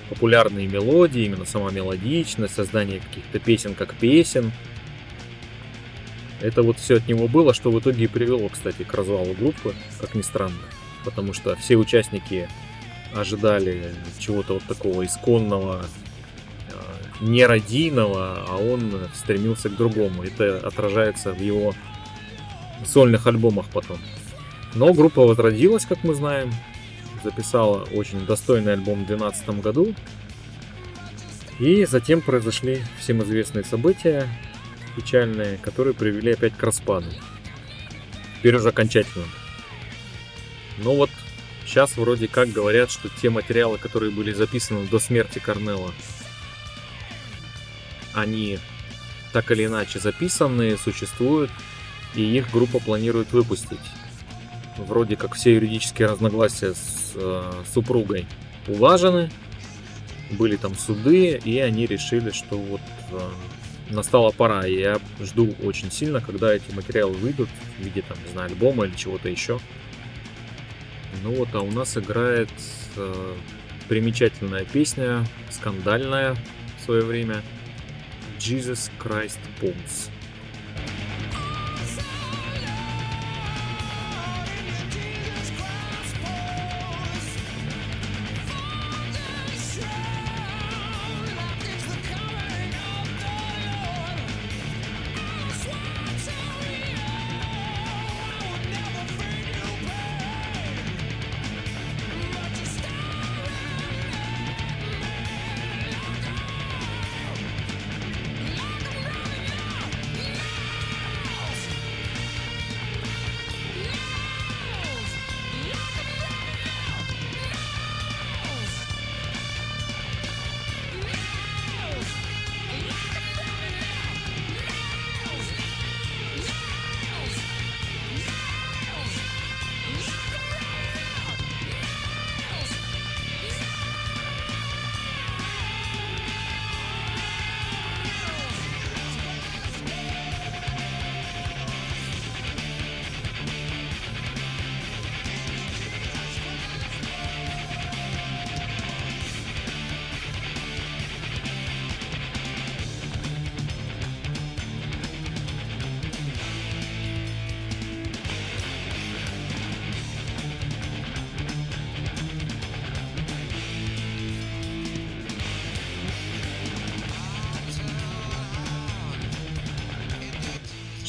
Популярные 0.08 0.66
мелодии, 0.66 1.24
именно 1.24 1.44
сама 1.44 1.70
мелодичность, 1.70 2.54
создание 2.54 3.00
каких-то 3.00 3.38
песен 3.38 3.74
как 3.74 3.94
песен. 3.94 4.52
Это 6.40 6.62
вот 6.62 6.78
все 6.78 6.96
от 6.96 7.08
него 7.08 7.26
было, 7.26 7.54
что 7.54 7.70
в 7.70 7.78
итоге 7.78 8.04
и 8.04 8.06
привело, 8.08 8.48
кстати, 8.48 8.82
к 8.82 8.94
развалу 8.94 9.34
группы, 9.34 9.74
как 10.00 10.14
ни 10.14 10.22
странно. 10.22 10.62
Потому 11.04 11.32
что 11.32 11.56
все 11.56 11.76
участники 11.76 12.48
ожидали 13.14 13.92
чего-то 14.18 14.54
вот 14.54 14.64
такого 14.64 15.04
исконного, 15.04 15.87
нерадийного, 17.20 18.44
а 18.48 18.57
он 18.57 19.09
стремился 19.14 19.68
к 19.68 19.77
другому. 19.77 20.22
Это 20.22 20.59
отражается 20.66 21.33
в 21.33 21.40
его 21.40 21.74
сольных 22.85 23.27
альбомах 23.27 23.66
потом. 23.72 23.98
Но 24.74 24.92
группа 24.92 25.24
возродилась, 25.24 25.87
как 25.87 26.03
мы 26.05 26.14
знаем, 26.14 26.53
записала 27.22 27.85
очень 27.92 28.27
достойный 28.27 28.72
альбом 28.72 29.05
в 29.05 29.07
2012 29.07 29.61
году. 29.61 29.94
И 31.61 31.85
затем 31.85 32.20
произошли 32.20 32.83
всем 32.98 33.22
известные 33.22 33.64
события 33.64 34.29
печальные, 34.96 35.59
которые 35.59 35.94
привели 35.94 36.33
опять 36.33 36.57
к 36.57 36.62
распаду. 36.62 37.07
Теперь 38.38 38.57
уже 38.57 38.68
окончательно. 38.68 39.24
Ну 40.79 40.96
вот, 40.96 41.11
сейчас 41.64 41.96
вроде 41.96 42.29
как 42.29 42.50
говорят, 42.50 42.90
что 42.90 43.09
те 43.09 43.31
материалы, 43.31 43.79
которые 43.79 44.11
были 44.11 44.33
записаны 44.33 44.87
до 44.87 44.98
смерти 44.98 45.38
Корнелла, 45.38 45.92
они 48.14 48.59
так 49.33 49.50
или 49.50 49.66
иначе 49.66 49.98
записаны, 49.98 50.77
существуют, 50.79 51.50
и 52.14 52.22
их 52.22 52.50
группа 52.53 52.79
планирует 52.79 53.33
выпустить. 53.33 53.79
Вроде 54.79 55.16
как 55.16 55.35
все 55.35 55.55
юридические 55.55 56.09
разногласия 56.09 56.74
с 56.74 57.12
э, 57.16 57.53
супругой 57.72 58.27
улажены, 58.68 59.31
были 60.31 60.57
там 60.57 60.74
суды, 60.77 61.40
и 61.44 61.59
они 61.59 61.87
решили, 61.87 62.31
что 62.31 62.57
вот 62.57 62.81
э, 63.11 63.31
настала 63.90 64.31
пора. 64.31 64.66
И 64.66 64.79
я 64.79 65.00
жду 65.20 65.53
очень 65.64 65.90
сильно, 65.90 66.20
когда 66.20 66.55
эти 66.55 66.72
материалы 66.72 67.14
выйдут 67.14 67.48
в 67.79 67.83
виде 67.85 68.03
там, 68.03 68.16
не 68.24 68.33
знаю, 68.33 68.50
альбома 68.50 68.87
или 68.87 68.94
чего-то 68.94 69.29
еще. 69.29 69.59
Ну 71.24 71.35
вот, 71.35 71.48
а 71.55 71.61
у 71.61 71.70
нас 71.72 71.96
играет 71.96 72.50
э, 72.96 73.35
примечательная 73.88 74.64
песня, 74.64 75.24
скандальная 75.50 76.37
в 76.79 76.85
свое 76.85 77.03
время– 77.03 77.42
Jesus 78.44 78.90
Christ 78.98 79.38
Pulse. 79.59 80.11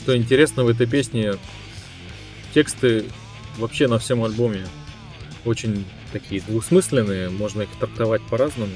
Что 0.06 0.16
интересно 0.16 0.64
в 0.64 0.68
этой 0.68 0.86
песне, 0.86 1.34
тексты 2.54 3.06
вообще 3.58 3.88
на 3.88 3.98
всем 3.98 4.24
альбоме 4.24 4.68
очень 5.46 5.84
такие 6.14 6.42
двусмысленные, 6.42 7.32
можно 7.32 7.64
их 7.64 7.70
трактовать 7.80 8.22
по-разному. 8.22 8.72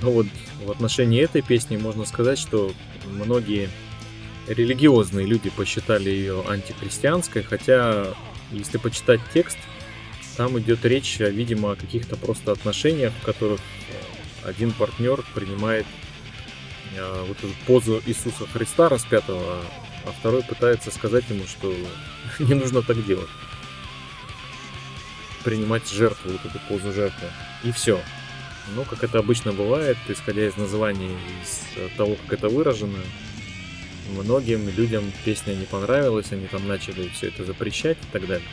Но 0.00 0.12
вот 0.12 0.28
в 0.64 0.70
отношении 0.70 1.20
этой 1.20 1.42
песни 1.42 1.76
можно 1.76 2.04
сказать, 2.04 2.38
что 2.38 2.72
многие 3.04 3.68
религиозные 4.46 5.26
люди 5.26 5.50
посчитали 5.50 6.08
ее 6.08 6.44
антихристианской, 6.46 7.42
хотя 7.42 8.14
если 8.52 8.78
почитать 8.78 9.20
текст, 9.34 9.58
там 10.36 10.56
идет 10.60 10.84
речь, 10.84 11.18
видимо, 11.18 11.72
о 11.72 11.74
каких-то 11.74 12.14
просто 12.14 12.52
отношениях, 12.52 13.12
в 13.20 13.24
которых 13.24 13.60
один 14.44 14.70
партнер 14.70 15.24
принимает 15.34 15.86
вот 16.98 17.38
эту 17.38 17.54
позу 17.66 18.02
Иисуса 18.06 18.46
Христа 18.52 18.88
распятого, 18.88 19.62
а 20.04 20.12
второй 20.18 20.42
пытается 20.42 20.90
сказать 20.90 21.24
ему, 21.28 21.44
что 21.46 21.74
не 22.38 22.54
нужно 22.54 22.82
так 22.82 23.04
делать. 23.04 23.28
Принимать 25.44 25.88
жертву, 25.88 26.32
вот 26.32 26.44
эту 26.44 26.58
позу 26.68 26.92
жертвы. 26.92 27.28
И 27.64 27.72
все. 27.72 28.00
Но, 28.74 28.84
как 28.84 29.02
это 29.02 29.18
обычно 29.18 29.52
бывает, 29.52 29.96
исходя 30.08 30.46
из 30.46 30.56
названия, 30.56 31.16
из 31.42 31.96
того, 31.96 32.16
как 32.16 32.38
это 32.38 32.48
выражено, 32.48 32.98
многим 34.10 34.68
людям 34.68 35.04
песня 35.24 35.54
не 35.54 35.64
понравилась, 35.64 36.32
они 36.32 36.46
там 36.46 36.66
начали 36.68 37.08
все 37.08 37.28
это 37.28 37.44
запрещать 37.44 37.96
и 37.96 38.12
так 38.12 38.26
далее. 38.26 38.46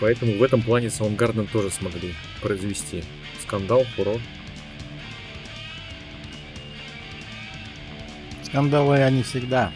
Поэтому 0.00 0.36
в 0.36 0.42
этом 0.42 0.62
плане 0.62 0.88
Soundgarden 0.88 1.48
тоже 1.52 1.70
смогли 1.70 2.14
произвести 2.40 3.04
скандал, 3.42 3.84
фурор. 3.96 4.20
Скандалы 8.52 9.02
они 9.02 9.22
всегда 9.22 9.72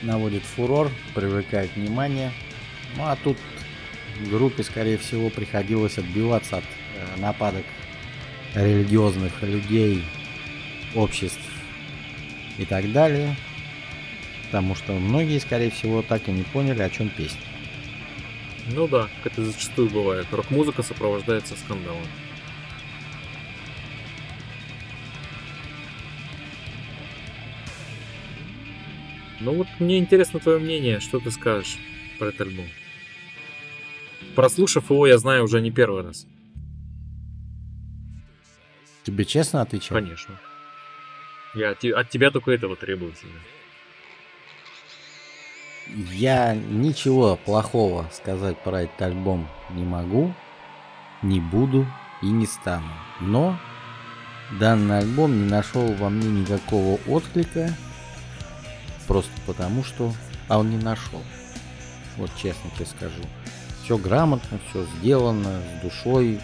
наводят 0.00 0.42
фурор, 0.42 0.90
привлекают 1.14 1.76
внимание. 1.76 2.32
Ну 2.96 3.02
а 3.04 3.18
тут 3.22 3.36
группе, 4.30 4.62
скорее 4.62 4.96
всего, 4.96 5.28
приходилось 5.28 5.98
отбиваться 5.98 6.56
от 6.56 6.64
э, 6.64 7.20
нападок 7.20 7.66
религиозных 8.54 9.42
людей, 9.42 10.06
обществ 10.94 11.42
и 12.56 12.64
так 12.64 12.90
далее. 12.92 13.36
Потому 14.46 14.74
что 14.74 14.94
многие, 14.94 15.38
скорее 15.38 15.70
всего, 15.70 16.00
так 16.00 16.28
и 16.28 16.32
не 16.32 16.44
поняли, 16.44 16.80
о 16.80 16.88
чем 16.88 17.10
песня. 17.10 17.42
Ну 18.68 18.88
да, 18.88 19.06
как 19.22 19.34
это 19.34 19.44
зачастую 19.44 19.90
бывает. 19.90 20.28
Рок-музыка 20.32 20.82
сопровождается 20.82 21.56
скандалом. 21.56 22.06
Ну 29.40 29.54
вот 29.54 29.66
мне 29.78 29.98
интересно 29.98 30.38
твое 30.38 30.58
мнение, 30.58 31.00
что 31.00 31.18
ты 31.18 31.30
скажешь 31.30 31.78
про 32.18 32.28
этот 32.28 32.42
альбом? 32.42 32.66
Прослушав 34.36 34.90
его, 34.90 35.06
я 35.06 35.16
знаю 35.16 35.44
уже 35.44 35.60
не 35.62 35.70
первый 35.70 36.02
раз. 36.02 36.26
Тебе 39.02 39.24
честно 39.24 39.62
отвечаю? 39.62 40.02
Конечно. 40.02 40.38
Я 41.54 41.70
от, 41.70 41.82
от 41.84 42.10
тебя 42.10 42.30
только 42.30 42.50
этого 42.52 42.76
требую 42.76 43.14
всегда. 43.14 43.38
Я 46.12 46.54
ничего 46.54 47.36
плохого 47.36 48.08
сказать 48.12 48.58
про 48.58 48.82
этот 48.82 49.02
альбом 49.02 49.48
не 49.70 49.84
могу, 49.84 50.34
не 51.22 51.40
буду 51.40 51.86
и 52.22 52.26
не 52.26 52.46
стану. 52.46 52.92
Но 53.20 53.58
данный 54.60 54.98
альбом 54.98 55.42
не 55.42 55.48
нашел 55.48 55.92
во 55.94 56.10
мне 56.10 56.42
никакого 56.42 57.00
отклика, 57.08 57.74
просто 59.06 59.32
потому 59.46 59.84
что... 59.84 60.12
А 60.48 60.58
он 60.58 60.70
не 60.70 60.78
нашел. 60.78 61.22
Вот 62.16 62.30
честно 62.36 62.70
тебе 62.74 62.86
скажу. 62.86 63.22
Все 63.84 63.96
грамотно, 63.96 64.58
все 64.68 64.84
сделано, 64.98 65.60
с 65.78 65.82
душой, 65.82 66.40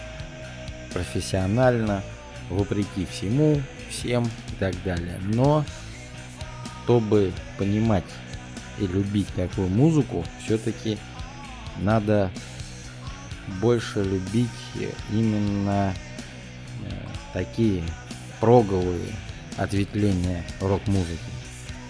профессионально, 0.93 2.03
вопреки 2.49 3.05
всему, 3.05 3.61
всем 3.89 4.23
и 4.25 4.55
так 4.59 4.81
далее. 4.83 5.19
Но, 5.23 5.65
чтобы 6.83 7.33
понимать 7.57 8.05
и 8.79 8.87
любить 8.87 9.27
такую 9.35 9.69
музыку, 9.69 10.25
все-таки 10.43 10.97
надо 11.79 12.31
больше 13.61 14.03
любить 14.03 14.49
именно 15.11 15.93
э, 16.83 16.91
такие 17.33 17.83
проговые 18.39 19.13
ответвления 19.57 20.43
рок-музыки. 20.61 21.36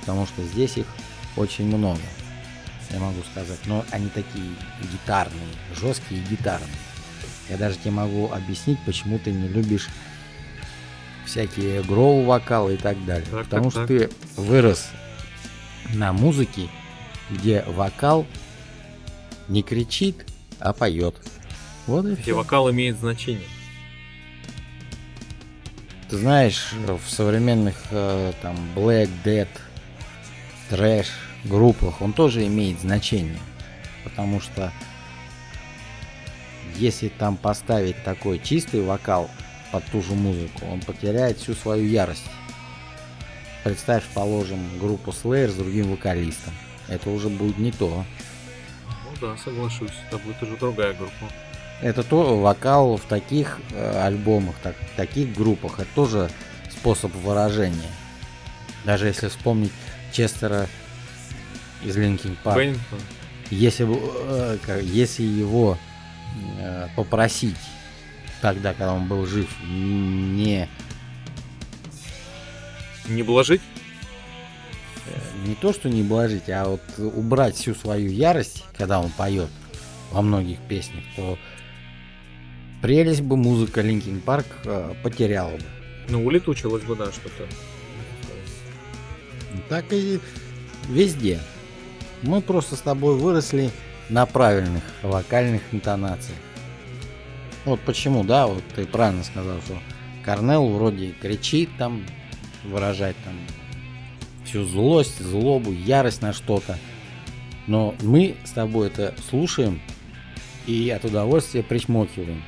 Потому 0.08 0.26
что 0.26 0.42
здесь 0.42 0.78
их 0.78 0.86
очень 1.36 1.66
много, 1.66 2.00
я 2.92 3.00
могу 3.00 3.22
сказать. 3.30 3.60
Но 3.66 3.84
они 3.92 4.08
такие 4.08 4.56
гитарные, 4.90 5.50
жесткие 5.76 6.22
гитарные. 6.24 6.70
Я 7.50 7.58
даже 7.58 7.76
тебе 7.76 7.92
могу 7.92 8.32
объяснить, 8.32 8.80
почему 8.86 9.20
ты 9.20 9.34
не 9.34 9.50
любишь 9.50 9.90
всякие 11.26 11.84
гроу 11.84 12.24
вокалы 12.24 12.76
и 12.76 12.78
так 12.78 13.04
далее. 13.06 13.28
Так, 13.30 13.44
Потому 13.44 13.70
так, 13.70 13.72
что 13.72 13.80
так. 13.82 13.88
ты 14.10 14.42
вырос 14.42 14.88
на 15.94 16.14
музыке, 16.14 16.70
где 17.30 17.64
вокал 17.68 18.26
не 19.50 19.62
кричит, 19.62 20.26
а 20.60 20.72
поет. 20.72 21.16
Вот 21.86 22.06
и 22.06 22.16
все. 22.16 22.34
вокал 22.34 22.72
имеет 22.72 22.98
значение. 22.98 23.44
Ты 26.10 26.18
знаешь, 26.18 26.72
в 26.72 27.10
современных 27.10 27.76
э, 27.92 28.32
там 28.42 28.56
Black 28.74 29.10
Dead, 29.26 29.50
трэш 30.70 31.08
группах 31.44 32.02
он 32.02 32.14
тоже 32.14 32.46
имеет 32.48 32.80
значение. 32.80 33.40
Потому 34.04 34.40
что 34.40 34.72
если 36.76 37.10
там 37.10 37.38
поставить 37.38 38.04
такой 38.04 38.40
чистый 38.40 38.82
вокал 38.82 39.30
под 39.72 39.84
ту 39.86 40.02
же 40.02 40.14
музыку, 40.14 40.66
он 40.72 40.80
потеряет 40.82 41.38
всю 41.40 41.54
свою 41.54 41.86
ярость. 41.86 42.26
Представь, 43.64 44.04
положим, 44.14 44.60
группу 44.80 45.12
Slayer 45.12 45.50
с 45.50 45.56
другим 45.56 45.92
вокалистом. 45.92 46.54
Это 46.88 47.10
уже 47.10 47.28
будет 47.28 47.58
не 47.58 47.72
то. 47.72 48.06
Ну 48.88 49.12
да, 49.20 49.38
соглашусь. 49.38 49.92
Это 50.08 50.18
будет 50.20 50.42
уже 50.42 50.56
другая 50.58 50.94
группа. 50.94 51.28
Это 51.82 52.04
то 52.04 52.40
вокал 52.40 52.98
в 52.98 53.04
таких 53.04 53.60
э, 53.72 54.02
альбомах, 54.02 54.56
так, 54.64 54.76
таких 54.96 55.36
группах, 55.36 55.80
это 55.80 55.90
тоже 55.94 56.30
способ 56.72 57.14
выражения. 57.16 57.92
Даже 58.84 59.08
если 59.08 59.28
вспомнить 59.28 59.72
Честера 60.18 60.68
из 61.84 61.96
Park. 61.96 62.58
Беннингтон. 62.58 63.00
Если, 63.52 63.88
э, 63.88 64.82
если 64.82 65.22
его 65.22 65.78
э, 66.60 66.88
попросить 66.96 67.56
тогда, 68.42 68.72
когда 68.72 68.96
он 68.96 69.08
был 69.08 69.28
жив, 69.28 69.48
не 69.64 70.68
не 73.08 73.22
блажить? 73.22 73.62
Не 75.46 75.54
то, 75.54 75.72
что 75.72 75.88
не 75.88 76.02
блажить, 76.02 76.50
а 76.50 76.66
вот 76.66 76.82
убрать 76.98 77.56
всю 77.56 77.76
свою 77.76 78.10
ярость, 78.10 78.66
когда 78.76 79.00
он 79.00 79.12
поет 79.12 79.50
во 80.12 80.24
многих 80.24 80.58
песнях, 80.62 81.04
то 81.16 81.38
прелесть 82.82 83.22
бы 83.22 83.38
музыка 83.38 83.82
Linkin 83.82 84.22
Park 84.22 84.48
э, 84.66 84.96
потеряла 85.04 85.52
бы. 85.52 85.64
Ну, 86.10 86.26
улетучилась 86.26 86.84
бы, 86.84 86.96
да, 86.96 87.12
что-то. 87.12 87.48
Так 89.70 89.92
и 89.92 90.20
везде. 90.88 91.40
Мы 92.24 92.42
просто 92.42 92.76
с 92.76 92.82
тобой 92.82 93.16
выросли 93.16 93.70
на 94.10 94.26
правильных 94.26 94.84
вокальных 95.04 95.62
интонациях. 95.72 96.40
Вот 97.66 97.80
почему, 97.82 98.24
да, 98.24 98.48
вот 98.48 98.64
ты 98.76 98.86
правильно 98.86 99.24
сказал, 99.24 99.60
что 99.62 99.78
Корнел 100.24 100.70
вроде 100.70 101.12
кричит 101.12 101.70
там, 101.78 102.06
выражать 102.64 103.16
там 103.26 103.34
всю 104.46 104.64
злость, 104.64 105.20
злобу, 105.20 105.72
ярость 105.72 106.22
на 106.22 106.34
что-то. 106.34 106.78
Но 107.68 107.94
мы 108.02 108.38
с 108.46 108.52
тобой 108.52 108.88
это 108.88 109.14
слушаем 109.30 109.82
и 110.66 110.90
от 110.90 111.04
удовольствия 111.04 111.64
причмокиваем. 111.64 112.42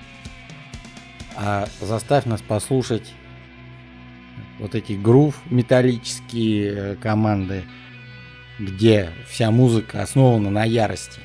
А 1.35 1.67
заставь 1.81 2.25
нас 2.25 2.41
послушать 2.41 3.13
вот 4.59 4.75
эти 4.75 4.93
грув 4.93 5.35
металлические 5.49 6.73
э, 6.73 6.95
команды, 6.95 7.63
где 8.59 9.11
вся 9.27 9.51
музыка 9.51 10.01
основана 10.01 10.49
на 10.49 10.63
ярости. 10.65 11.21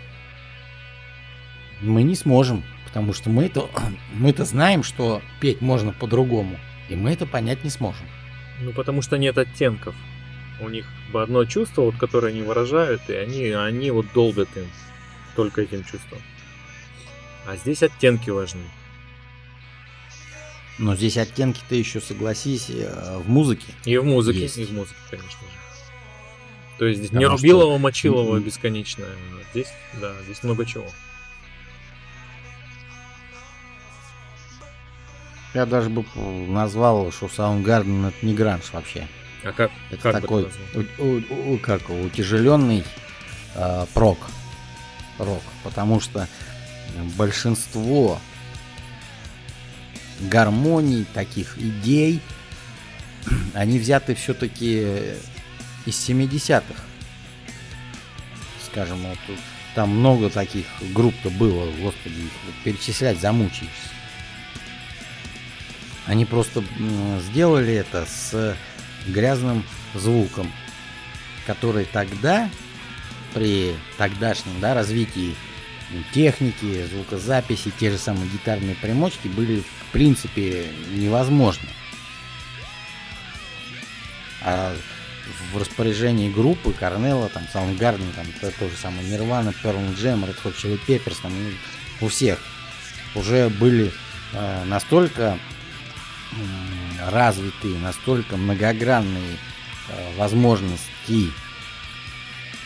Мы 1.81 2.03
не 2.03 2.14
сможем. 2.14 2.62
Потому 2.94 3.12
что 3.12 3.29
мы 3.29 3.47
это, 3.47 3.68
мы 4.14 4.31
это 4.31 4.44
знаем, 4.44 4.85
что 4.85 5.20
петь 5.40 5.61
можно 5.61 5.92
по-другому. 5.92 6.57
И 6.88 6.94
мы 6.94 7.11
это 7.11 7.27
понять 7.27 7.64
не 7.64 7.70
сможем. 7.70 8.07
Ну, 8.61 8.73
потому 8.73 9.03
что 9.03 9.18
нет 9.18 9.37
оттенков. 9.37 9.97
У 10.61 10.68
них 10.68 10.87
одно 11.12 11.44
чувство, 11.44 11.83
вот, 11.83 11.97
которое 11.97 12.29
они 12.29 12.42
выражают, 12.42 13.03
и 13.09 13.14
они, 13.14 13.47
они 13.51 13.90
вот 13.90 14.07
долбят 14.14 14.49
им 14.57 14.66
только 15.35 15.62
этим 15.62 15.83
чувством. 15.83 16.20
А 17.47 17.57
здесь 17.57 17.83
оттенки 17.83 18.31
важны. 18.31 18.62
Но 20.78 20.96
здесь 20.96 21.16
оттенки-то 21.16 21.74
еще, 21.74 22.00
согласись, 22.00 22.68
э, 22.68 23.18
в 23.18 23.28
музыке. 23.28 23.66
И 23.84 23.96
в 23.96 24.04
музыке, 24.04 24.40
есть. 24.40 24.58
и 24.58 24.64
в 24.64 24.72
музыке, 24.72 24.96
конечно 25.08 25.40
же. 25.40 25.54
То 26.78 26.87
есть 26.87 26.98
здесь 26.98 27.10
Потому 27.10 27.28
не 27.28 27.32
Рубилова, 27.32 27.74
что... 27.74 27.78
Мочилова 27.78 28.38
бесконечно. 28.40 29.06
Здесь, 29.52 29.68
да, 30.00 30.12
здесь 30.24 30.42
много 30.42 30.66
чего. 30.66 30.87
Я 35.54 35.66
даже 35.66 35.88
бы 35.88 36.04
назвал, 36.48 37.12
что 37.12 37.26
Soundgarden 37.26 38.08
это 38.08 38.26
не 38.26 38.34
гранж 38.34 38.72
вообще. 38.72 39.06
А 39.44 39.52
как? 39.52 39.70
Это 39.90 40.02
как 40.02 40.20
такой, 40.20 40.48
у, 40.98 41.02
у, 41.04 41.54
у, 41.54 41.58
как 41.58 41.88
утяжеленный 41.90 42.82
э, 43.54 43.87
прок, 43.94 44.18
рок, 45.18 45.42
потому 45.62 46.00
что 46.00 46.26
большинство 47.16 48.18
гармоний, 50.20 51.07
таких 51.14 51.59
идей, 51.59 52.20
они 53.55 53.79
взяты 53.79 54.14
все-таки 54.14 55.16
из 55.87 56.09
70-х. 56.09 56.83
Скажем, 58.66 58.98
вот 59.03 59.18
там 59.74 59.90
много 59.90 60.31
таких 60.31 60.66
групп-то 60.92 61.31
было, 61.31 61.70
господи, 61.81 62.14
их 62.14 62.64
перечислять 62.64 63.20
замучаешься. 63.20 63.68
Они 66.07 66.24
просто 66.24 66.62
сделали 67.20 67.74
это 67.74 68.07
с 68.07 68.57
грязным 69.07 69.64
звуком, 69.94 70.50
который 71.46 71.87
тогда, 71.87 72.50
при 73.33 73.74
тогдашнем 73.96 74.61
да, 74.61 74.74
развитии 74.74 75.35
техники, 76.12 76.87
звукозаписи, 76.87 77.72
те 77.79 77.90
же 77.90 77.98
самые 77.98 78.29
гитарные 78.29 78.74
примочки 78.74 79.29
были 79.29 79.62
принципе 79.94 80.66
невозможны. 80.90 81.68
А 84.42 84.76
в 85.52 85.57
распоряжении 85.57 86.28
группы 86.28 86.72
Корнелла, 86.72 87.28
там, 87.28 87.44
Soundgarden, 87.54 88.12
там, 88.16 88.26
то, 88.40 88.50
то 88.50 88.68
же 88.68 88.76
самое 88.76 89.09
Nirvana, 89.09 89.54
Pearl 89.62 89.94
Jam, 89.96 90.26
Red 90.26 90.37
Hot 90.42 90.57
Chili 90.57 90.80
Peppers, 90.87 91.16
там, 91.22 91.33
у 92.00 92.09
всех 92.09 92.40
уже 93.14 93.48
были 93.48 93.92
э, 94.33 94.64
настолько 94.64 95.38
э, 96.33 97.11
развитые, 97.11 97.78
настолько 97.78 98.37
многогранные 98.37 99.38
э, 99.88 100.16
возможности 100.16 101.30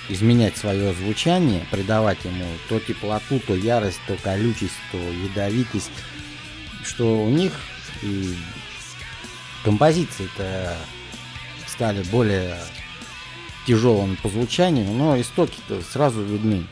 изменять 0.08 0.56
свое 0.56 0.94
звучание, 0.94 1.66
придавать 1.70 2.24
ему 2.24 2.46
то 2.70 2.80
теплоту, 2.80 3.38
то 3.40 3.54
ярость, 3.54 4.00
то 4.06 4.16
колючесть, 4.16 4.80
то 4.90 4.98
ядовитость, 4.98 5.90
что 6.88 7.22
у 7.22 7.28
них 7.28 7.52
и 8.02 8.34
композиции-то 9.62 10.76
стали 11.66 12.02
более 12.04 12.56
тяжелыми 13.66 14.16
по 14.16 14.28
звучанию, 14.28 14.90
но 14.90 15.20
истоки-то 15.20 15.82
сразу 15.82 16.22
видны. 16.22 16.66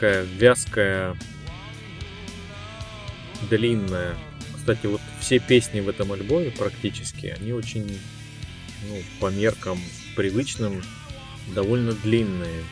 Такая 0.00 0.22
вязкая, 0.24 1.14
длинная. 3.50 4.16
Кстати, 4.56 4.86
вот 4.86 5.00
все 5.20 5.38
песни 5.38 5.80
в 5.80 5.90
этом 5.90 6.12
альбоме 6.12 6.50
практически, 6.50 7.26
они 7.38 7.52
очень, 7.52 8.00
ну, 8.88 9.02
по 9.20 9.26
меркам 9.30 9.78
привычным, 10.16 10.82
довольно 11.54 11.92
длинные. 11.92 12.64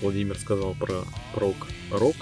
Владимир 0.00 0.36
сказал 0.36 0.74
про 0.74 1.04
прок 1.32 1.68
рок. 1.92 2.16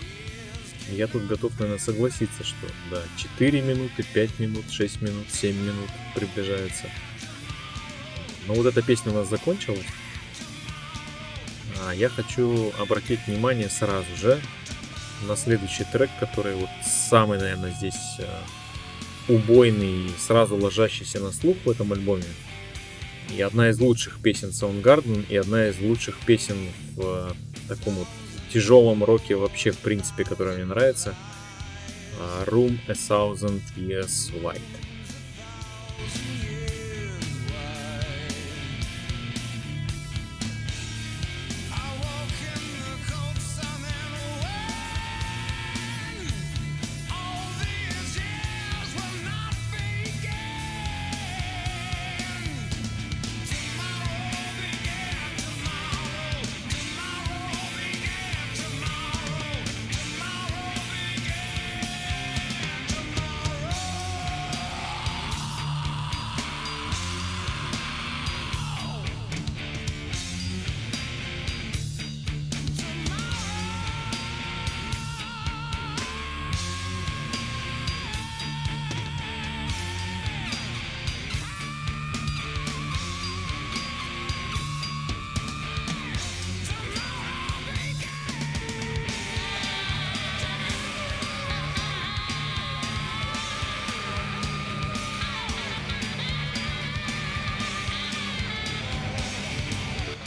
Я 0.90 1.06
тут 1.06 1.26
готов, 1.26 1.58
наверное, 1.58 1.78
согласиться, 1.78 2.44
что 2.44 2.66
да, 2.90 3.02
4 3.16 3.62
минуты, 3.62 4.04
5 4.12 4.40
минут, 4.40 4.70
6 4.70 5.00
минут, 5.00 5.26
7 5.32 5.56
минут 5.56 5.88
приближается. 6.14 6.90
Но 8.46 8.52
вот 8.52 8.66
эта 8.66 8.82
песня 8.82 9.12
у 9.12 9.14
нас 9.14 9.30
закончилась. 9.30 9.86
А 11.86 11.94
я 11.94 12.08
хочу 12.08 12.72
обратить 12.78 13.26
внимание 13.26 13.68
сразу 13.70 14.14
же 14.16 14.40
на 15.26 15.36
следующий 15.36 15.84
трек, 15.84 16.10
который 16.18 16.54
вот 16.54 16.68
самый, 16.84 17.38
наверное, 17.38 17.72
здесь 17.72 18.18
э, 18.18 18.24
убойный 19.28 20.06
и 20.06 20.10
сразу 20.18 20.56
ложащийся 20.56 21.20
на 21.20 21.32
слух 21.32 21.56
в 21.64 21.70
этом 21.70 21.92
альбоме. 21.92 22.24
И 23.34 23.40
одна 23.42 23.70
из 23.70 23.78
лучших 23.78 24.20
песен 24.20 24.48
Soundgarden, 24.48 25.26
и 25.28 25.36
одна 25.36 25.68
из 25.68 25.78
лучших 25.78 26.18
песен 26.26 26.56
в 26.96 27.00
э, 27.00 27.32
таком 27.68 27.94
вот 27.94 28.08
тяжелом 28.52 29.04
роке 29.04 29.36
вообще, 29.36 29.70
в 29.70 29.78
принципе, 29.78 30.24
которая 30.24 30.56
мне 30.56 30.66
нравится. 30.66 31.14
Э, 32.18 32.44
Room 32.46 32.78
a 32.88 32.92
Thousand 32.92 33.62
Years 33.76 34.32
White. 34.42 34.60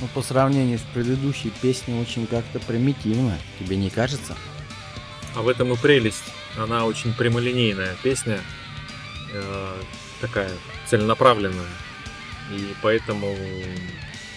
Ну, 0.03 0.09
по 0.13 0.21
сравнению 0.21 0.79
с 0.79 0.81
предыдущей 0.93 1.49
песней 1.61 1.97
очень 2.01 2.27
как-то 2.27 2.59
примитивно, 2.59 3.37
тебе 3.57 3.77
не 3.77 3.89
кажется? 3.89 4.35
А 5.33 5.41
в 5.41 5.47
этом 5.47 5.71
и 5.71 5.77
прелесть. 5.77 6.25
Она 6.57 6.85
очень 6.85 7.13
прямолинейная 7.13 7.95
песня, 8.03 8.41
э, 9.31 9.81
такая 10.19 10.51
целенаправленная. 10.89 11.69
И 12.51 12.73
поэтому, 12.81 13.33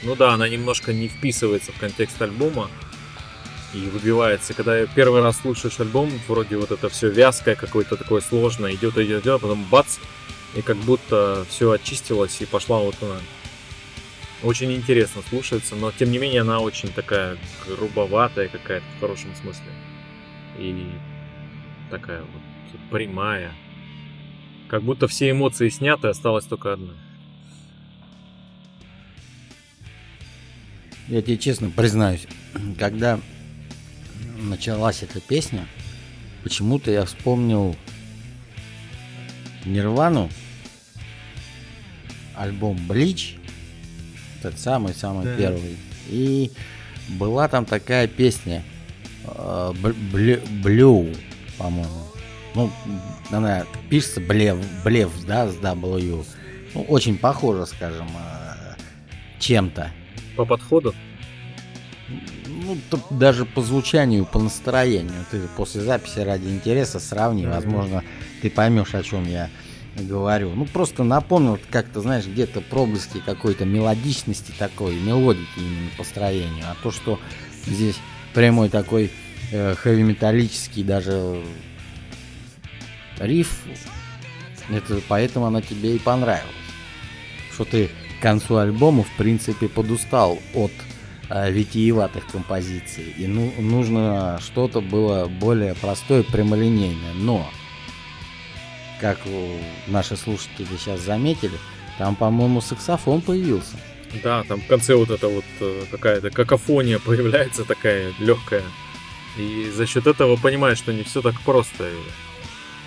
ну 0.05 0.15
да, 0.15 0.35
она 0.35 0.49
немножко 0.49 0.93
не 0.93 1.09
вписывается 1.09 1.73
в 1.73 1.81
контекст 1.81 2.23
альбома 2.23 2.71
и 3.75 3.89
выбивается. 3.89 4.55
Когда 4.55 4.87
первый 4.87 5.21
раз 5.21 5.41
слушаешь 5.41 5.81
альбом, 5.81 6.13
вроде 6.29 6.59
вот 6.59 6.71
это 6.71 6.89
все 6.89 7.09
вязкое, 7.09 7.57
какое-то 7.57 7.97
такое 7.97 8.21
сложное, 8.21 8.73
идет, 8.73 8.97
идет, 8.99 9.25
идет, 9.25 9.35
а 9.35 9.39
потом 9.41 9.65
бац, 9.65 9.97
и 10.55 10.63
как 10.63 10.77
будто 10.77 11.45
все 11.51 11.73
очистилось 11.73 12.41
и 12.41 12.47
пошла 12.47 12.79
вот 12.79 12.95
она 13.03 13.17
очень 14.47 14.73
интересно 14.73 15.23
слушается, 15.29 15.75
но 15.75 15.91
тем 15.91 16.11
не 16.11 16.19
менее 16.19 16.43
она 16.43 16.61
очень 16.61 16.91
такая 16.91 17.37
грубоватая 17.67 18.49
какая-то 18.49 18.87
в 18.97 19.01
хорошем 19.01 19.35
смысле. 19.35 19.67
И 20.59 20.87
такая 21.91 22.23
вот 22.23 22.81
прямая. 22.91 23.53
Как 24.69 24.83
будто 24.83 25.09
все 25.09 25.31
эмоции 25.31 25.69
сняты, 25.69 26.09
осталась 26.09 26.45
только 26.45 26.73
одна. 26.73 26.95
Я 31.09 31.23
тебе 31.23 31.39
честно 31.39 31.71
признаюсь, 31.71 32.27
когда 32.79 33.21
началась 34.39 35.03
эта 35.03 35.21
песня, 35.21 35.67
почему-то 36.43 36.91
я 36.91 37.05
вспомнил 37.05 37.77
Нирвану, 39.65 40.31
альбом 42.35 42.77
Блич, 42.87 43.37
этот 44.39 44.59
самый-самый 44.59 45.25
Да. 45.25 45.37
первый. 45.37 45.77
И 46.09 46.51
была 47.09 47.49
там 47.49 47.65
такая 47.65 48.07
песня 48.09 48.63
э, 49.25 49.73
Бл- 49.83 50.63
Блю, 50.63 51.13
по-моему. 51.59 52.03
Ну, 52.55 52.71
она 53.31 53.65
пишется 53.91 54.21
Блев, 54.21 54.57
Блев, 54.85 55.11
да, 55.27 55.49
с 55.49 55.57
W. 55.57 56.25
Ну, 56.75 56.83
очень 56.83 57.19
похоже, 57.19 57.67
скажем, 57.67 58.07
э, 58.09 58.75
чем-то. 59.39 59.91
По 60.37 60.45
подходу? 60.45 60.95
Ну, 62.49 62.79
даже 63.11 63.45
по 63.45 63.61
звучанию, 63.63 64.25
по 64.25 64.39
настроению. 64.39 65.25
Ты 65.31 65.41
после 65.57 65.81
записи 65.83 66.21
ради 66.21 66.47
интереса 66.49 67.01
сравни, 67.01 67.43
Мгм. 67.45 67.53
возможно, 67.53 68.03
ты 68.43 68.49
поймешь, 68.51 68.95
о 68.95 69.03
чем 69.03 69.29
я 69.29 69.51
говорю. 70.03 70.51
Ну, 70.55 70.67
просто 70.67 71.05
напомнил 71.05 71.59
как-то, 71.71 72.01
знаешь, 72.01 72.27
где-то 72.27 72.61
проблески 72.61 73.19
какой-то 73.25 73.65
мелодичности 73.65 74.53
такой, 74.59 74.97
мелодики 74.97 75.59
именно 75.59 75.91
построению. 75.97 76.65
А 76.69 76.77
то, 76.83 76.91
что 76.91 77.19
здесь 77.67 77.97
прямой 78.35 78.69
такой 78.69 79.11
э, 79.53 79.75
хэви-металлический 79.75 80.83
даже 80.83 81.43
риф, 83.19 83.63
это 84.69 85.01
поэтому 85.09 85.47
она 85.47 85.63
тебе 85.63 85.97
и 85.97 85.99
понравилась. 85.99 86.53
Что 87.53 87.65
ты 87.65 87.91
к 88.19 88.23
концу 88.23 88.57
альбома, 88.57 89.05
в 89.05 89.17
принципе, 89.17 89.69
подустал 89.69 90.39
от 90.55 90.73
э, 91.31 91.51
витиеватых 91.51 92.27
композиций. 92.27 93.15
И 93.17 93.27
ну, 93.27 93.53
нужно 93.59 94.39
что-то 94.41 94.81
было 94.81 95.27
более 95.27 95.75
простое, 95.75 96.23
прямолинейное. 96.23 97.15
Но, 97.15 97.49
как 99.01 99.19
наши 99.87 100.17
слушатели 100.17 100.67
сейчас 100.79 101.01
заметили, 101.01 101.59
там, 101.99 102.15
по-моему, 102.17 102.61
саксофон 102.61 103.21
появился. 103.21 103.77
Да, 104.23 104.45
там 104.45 104.61
в 104.61 104.67
конце 104.67 104.95
вот 104.95 105.11
эта 105.11 105.29
вот 105.29 105.45
э, 105.61 105.85
какая-то 105.91 106.31
какофония 106.31 106.99
появляется 106.99 107.65
такая 107.65 108.13
легкая. 108.19 108.63
И 109.37 109.71
за 109.75 109.87
счет 109.87 110.07
этого 110.07 110.37
понимаешь, 110.37 110.79
что 110.79 110.93
не 110.93 111.03
все 111.03 111.21
так 111.21 111.39
просто 111.43 111.85
э, 111.85 111.95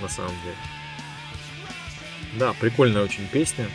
на 0.01 0.09
самом 0.09 0.31
деле. 0.43 0.55
Да, 2.39 2.53
прикольная 2.59 3.03
очень 3.03 3.27
песня. 3.27 3.67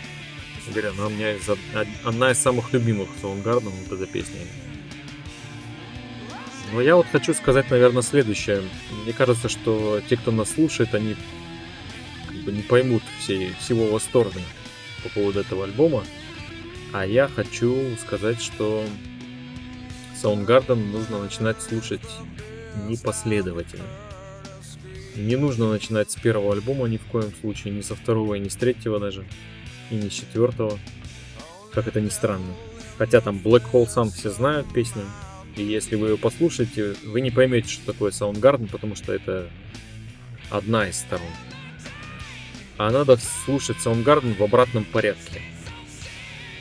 Говоря, 0.69 0.91
она 0.91 1.07
у 1.07 1.11
меня 1.11 1.33
из, 1.37 1.49
од- 1.49 1.59
одна 2.05 2.31
из 2.31 2.39
самых 2.39 2.73
любимых 2.73 3.09
Soundgarden, 3.23 3.73
вот 3.89 4.01
эта 4.01 4.11
песня. 4.11 4.41
Но 6.73 6.81
я 6.81 6.97
вот 6.97 7.07
хочу 7.13 7.35
сказать, 7.35 7.71
наверное, 7.71 8.03
следующее. 8.03 8.63
Мне 9.05 9.13
кажется, 9.13 9.49
что 9.49 10.01
те, 10.09 10.17
кто 10.17 10.33
нас 10.33 10.51
слушает, 10.53 10.95
они 10.95 11.15
бы 12.45 12.53
не 12.53 12.63
поймут 12.63 13.03
всей, 13.21 13.53
всего 13.61 13.87
восторга 13.87 14.41
по 15.03 15.09
поводу 15.11 15.41
этого 15.41 15.65
альбома. 15.65 16.05
А 16.93 17.07
я 17.07 17.29
хочу 17.29 17.97
сказать, 17.97 18.41
что 18.41 18.85
Soundgarden 20.23 20.93
нужно 20.93 21.23
начинать 21.23 21.61
слушать 21.61 22.01
непоследовательно. 22.89 23.85
Не 25.17 25.37
нужно 25.37 25.71
начинать 25.71 26.11
с 26.11 26.17
первого 26.17 26.55
альбома 26.55 26.89
ни 26.89 26.97
в 26.97 27.05
коем 27.05 27.33
случае, 27.41 27.75
ни 27.75 27.83
со 27.83 27.95
второго, 27.95 28.35
и 28.35 28.41
ни 28.41 28.49
с 28.49 28.57
третьего 28.57 28.99
даже, 28.99 29.25
и 29.91 29.95
ни 29.95 30.09
с 30.09 30.13
четвертого. 30.13 30.79
Как 31.73 31.87
это 31.87 32.01
ни 32.01 32.09
странно. 32.09 32.55
Хотя 32.99 33.21
там 33.21 33.41
Black 33.43 33.65
Hole 33.73 33.87
Sun 33.87 34.11
все 34.11 34.31
знают 34.31 34.73
песню, 34.73 35.05
и 35.57 35.63
если 35.63 35.97
вы 35.97 36.11
ее 36.11 36.17
послушаете, 36.17 36.95
вы 37.05 37.21
не 37.21 37.31
поймете, 37.31 37.69
что 37.69 37.93
такое 37.93 38.11
Soundgarden, 38.11 38.69
потому 38.69 38.97
что 38.97 39.13
это 39.13 39.51
одна 40.51 40.89
из 40.89 40.99
сторон. 40.99 41.27
А 42.77 42.91
надо 42.91 43.17
слушать 43.45 43.77
Soundgarden 43.77 44.37
в 44.37 44.43
обратном 44.43 44.85
порядке. 44.85 45.41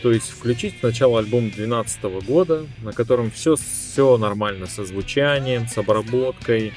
То 0.03 0.11
есть 0.11 0.29
включить 0.29 0.75
сначала 0.79 1.19
альбом 1.19 1.45
2012 1.45 2.03
года, 2.25 2.67
на 2.83 2.91
котором 2.91 3.31
все, 3.31 3.55
все 3.55 4.17
нормально 4.17 4.67
со 4.67 4.85
звучанием, 4.85 5.67
с 5.67 5.77
обработкой, 5.77 6.73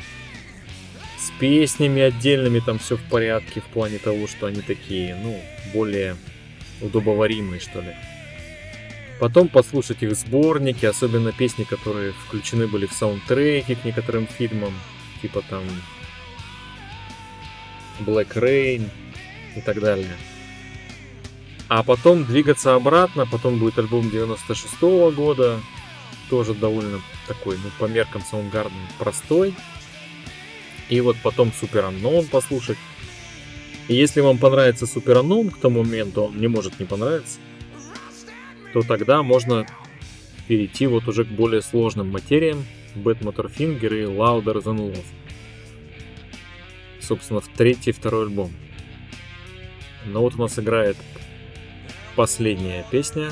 с 1.19 1.33
песнями 1.41 2.03
отдельными, 2.03 2.61
там 2.61 2.79
все 2.79 2.97
в 2.97 3.03
порядке 3.03 3.61
в 3.61 3.65
плане 3.65 3.99
того, 3.99 4.29
что 4.29 4.47
они 4.47 4.63
такие, 4.63 5.17
ну, 5.17 5.41
более 5.75 6.17
удобоваримые, 6.81 7.61
что 7.61 7.81
ли. 7.81 7.95
Потом 9.19 9.49
послушать 9.49 10.03
их 10.03 10.15
сборники, 10.15 10.87
особенно 10.87 11.33
песни, 11.33 11.65
которые 11.65 12.13
включены 12.13 12.69
были 12.69 12.87
в 12.87 12.93
саундтреки 12.93 13.75
к 13.75 13.85
некоторым 13.85 14.27
фильмам, 14.27 14.73
типа 15.21 15.43
там 15.49 15.65
Black 18.01 18.35
Rain 18.35 18.89
и 19.57 19.61
так 19.61 19.81
далее. 19.81 20.17
А 21.69 21.83
потом 21.83 22.25
двигаться 22.25 22.75
обратно, 22.75 23.27
потом 23.27 23.59
будет 23.59 23.79
альбом 23.79 24.09
96 24.09 24.81
года, 25.17 25.61
тоже 26.31 26.55
довольно 26.55 27.01
такой, 27.27 27.57
ну, 27.57 27.71
по 27.79 27.87
меркам 27.87 28.23
Soundgarden 28.31 28.71
простой. 28.99 29.55
И 30.89 31.01
вот 31.01 31.17
потом 31.23 31.49
Super 31.49 31.91
Unknown 31.91 32.29
послушать. 32.29 32.79
И 33.89 33.95
если 33.95 34.21
вам 34.21 34.39
понравится 34.39 34.85
Super 34.85 35.23
Unknown 35.23 35.51
к 35.51 35.59
тому 35.59 35.83
моменту, 35.83 36.25
он 36.25 36.39
не 36.39 36.47
может 36.47 36.79
не 36.79 36.87
понравиться, 36.87 37.39
то 38.73 38.83
тогда 38.83 39.23
можно 39.23 39.67
перейти 40.47 40.87
вот 40.87 41.09
уже 41.09 41.25
к 41.25 41.29
более 41.29 41.63
сложным 41.63 42.11
материям 42.11 42.65
Bad 42.95 43.21
Motorfinger 43.21 44.03
и 44.03 44.05
Louder 44.05 44.63
Than 44.63 44.93
Love. 44.93 45.05
Собственно, 47.01 47.41
в 47.41 47.49
третий 47.49 47.93
второй 47.93 48.27
альбом. 48.27 48.53
Но 50.07 50.21
вот 50.23 50.37
у 50.37 50.39
нас 50.39 50.59
играет 50.59 50.97
последняя 52.15 52.85
песня 52.91 53.29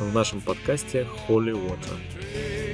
в 0.00 0.12
нашем 0.12 0.40
подкасте 0.40 1.06
Holy 1.28 1.52
Water. 1.52 2.65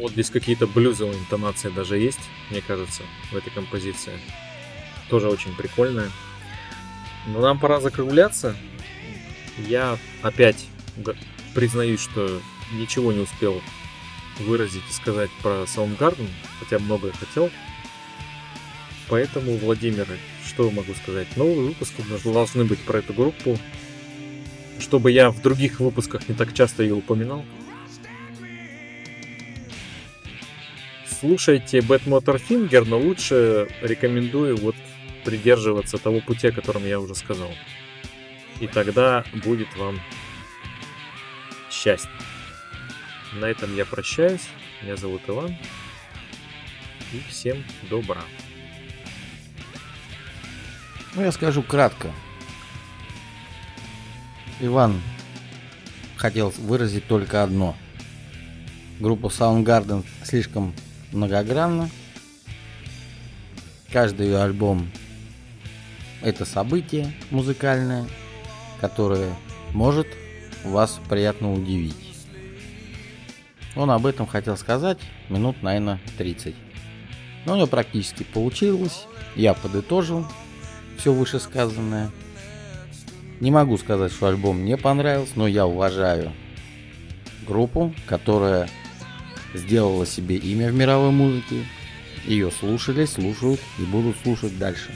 Вот 0.00 0.12
здесь 0.12 0.30
какие-то 0.30 0.66
блюзовые 0.66 1.18
интонации 1.18 1.68
даже 1.68 1.98
есть, 1.98 2.20
мне 2.50 2.60
кажется, 2.60 3.02
в 3.30 3.36
этой 3.36 3.50
композиции. 3.50 4.12
Тоже 5.08 5.28
очень 5.28 5.54
прикольная. 5.54 6.10
Но 7.26 7.40
нам 7.40 7.58
пора 7.58 7.80
закругляться. 7.80 8.56
Я 9.58 9.98
опять 10.22 10.66
признаюсь, 11.54 12.00
что 12.00 12.40
ничего 12.72 13.12
не 13.12 13.20
успел 13.20 13.60
выразить 14.38 14.82
и 14.88 14.92
сказать 14.92 15.30
про 15.42 15.64
Soundgarden, 15.64 16.28
хотя 16.60 16.78
многое 16.78 17.12
хотел. 17.12 17.50
Поэтому, 19.08 19.56
Владимир, 19.56 20.06
что 20.46 20.70
могу 20.70 20.94
сказать? 20.94 21.36
Новые 21.36 21.68
выпуски 21.68 22.02
должны 22.24 22.64
быть 22.64 22.78
про 22.80 22.98
эту 22.98 23.12
группу. 23.12 23.58
Чтобы 24.78 25.10
я 25.10 25.30
в 25.30 25.42
других 25.42 25.80
выпусках 25.80 26.28
не 26.28 26.34
так 26.34 26.54
часто 26.54 26.82
ее 26.82 26.94
упоминал. 26.94 27.44
Слушайте 31.20 31.78
Bad 31.78 32.04
Motorfinger, 32.06 32.84
но 32.86 32.98
лучше 32.98 33.68
рекомендую 33.82 34.56
вот 34.56 34.74
придерживаться 35.24 35.98
того 35.98 36.20
пути, 36.20 36.48
о 36.48 36.52
котором 36.52 36.86
я 36.86 36.98
уже 36.98 37.14
сказал. 37.14 37.50
И 38.58 38.66
тогда 38.66 39.24
будет 39.44 39.68
вам 39.76 40.00
счастье. 41.70 42.10
На 43.34 43.44
этом 43.44 43.76
я 43.76 43.84
прощаюсь. 43.84 44.48
Меня 44.82 44.96
зовут 44.96 45.22
Иван. 45.28 45.54
И 47.12 47.20
всем 47.28 47.62
добра. 47.90 48.22
Ну, 51.14 51.22
я 51.22 51.32
скажу 51.32 51.62
кратко. 51.62 52.10
Иван 54.60 55.00
хотел 56.16 56.50
выразить 56.58 57.06
только 57.06 57.42
одно. 57.42 57.76
Группа 59.00 59.26
Soundgarden 59.26 60.04
слишком 60.22 60.74
многогранна. 61.12 61.90
Каждый 63.92 64.26
ее 64.26 64.42
альбом 64.42 64.90
это 66.22 66.44
событие 66.44 67.12
музыкальное, 67.30 68.06
которое 68.80 69.34
может 69.72 70.06
вас 70.64 71.00
приятно 71.08 71.52
удивить. 71.52 71.96
Он 73.76 73.90
об 73.90 74.06
этом 74.06 74.26
хотел 74.26 74.56
сказать 74.56 74.98
минут, 75.28 75.62
наверное, 75.62 76.00
30. 76.18 76.54
Но 77.46 77.54
у 77.54 77.56
него 77.56 77.66
практически 77.66 78.24
получилось. 78.24 79.06
Я 79.36 79.54
подытожил 79.54 80.26
все 80.98 81.12
вышесказанное. 81.12 82.10
Не 83.38 83.50
могу 83.50 83.78
сказать, 83.78 84.12
что 84.12 84.26
альбом 84.26 84.58
мне 84.58 84.76
понравился, 84.76 85.32
но 85.36 85.46
я 85.46 85.66
уважаю 85.66 86.32
группу, 87.46 87.94
которая 88.06 88.68
сделала 89.54 90.06
себе 90.06 90.36
имя 90.36 90.70
в 90.70 90.74
мировой 90.74 91.10
музыке. 91.10 91.64
Ее 92.26 92.50
слушали, 92.50 93.04
слушают 93.04 93.60
и 93.78 93.82
будут 93.82 94.16
слушать 94.22 94.58
дальше. 94.58 94.94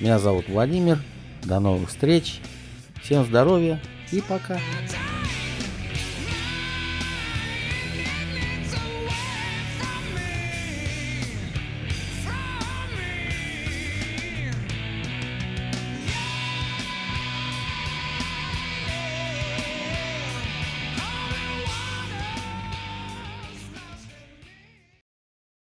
Меня 0.00 0.18
зовут 0.18 0.48
Владимир. 0.48 0.98
До 1.44 1.58
новых 1.58 1.88
встреч. 1.88 2.40
Всем 3.02 3.24
здоровья 3.24 3.80
и 4.12 4.20
пока. 4.20 4.58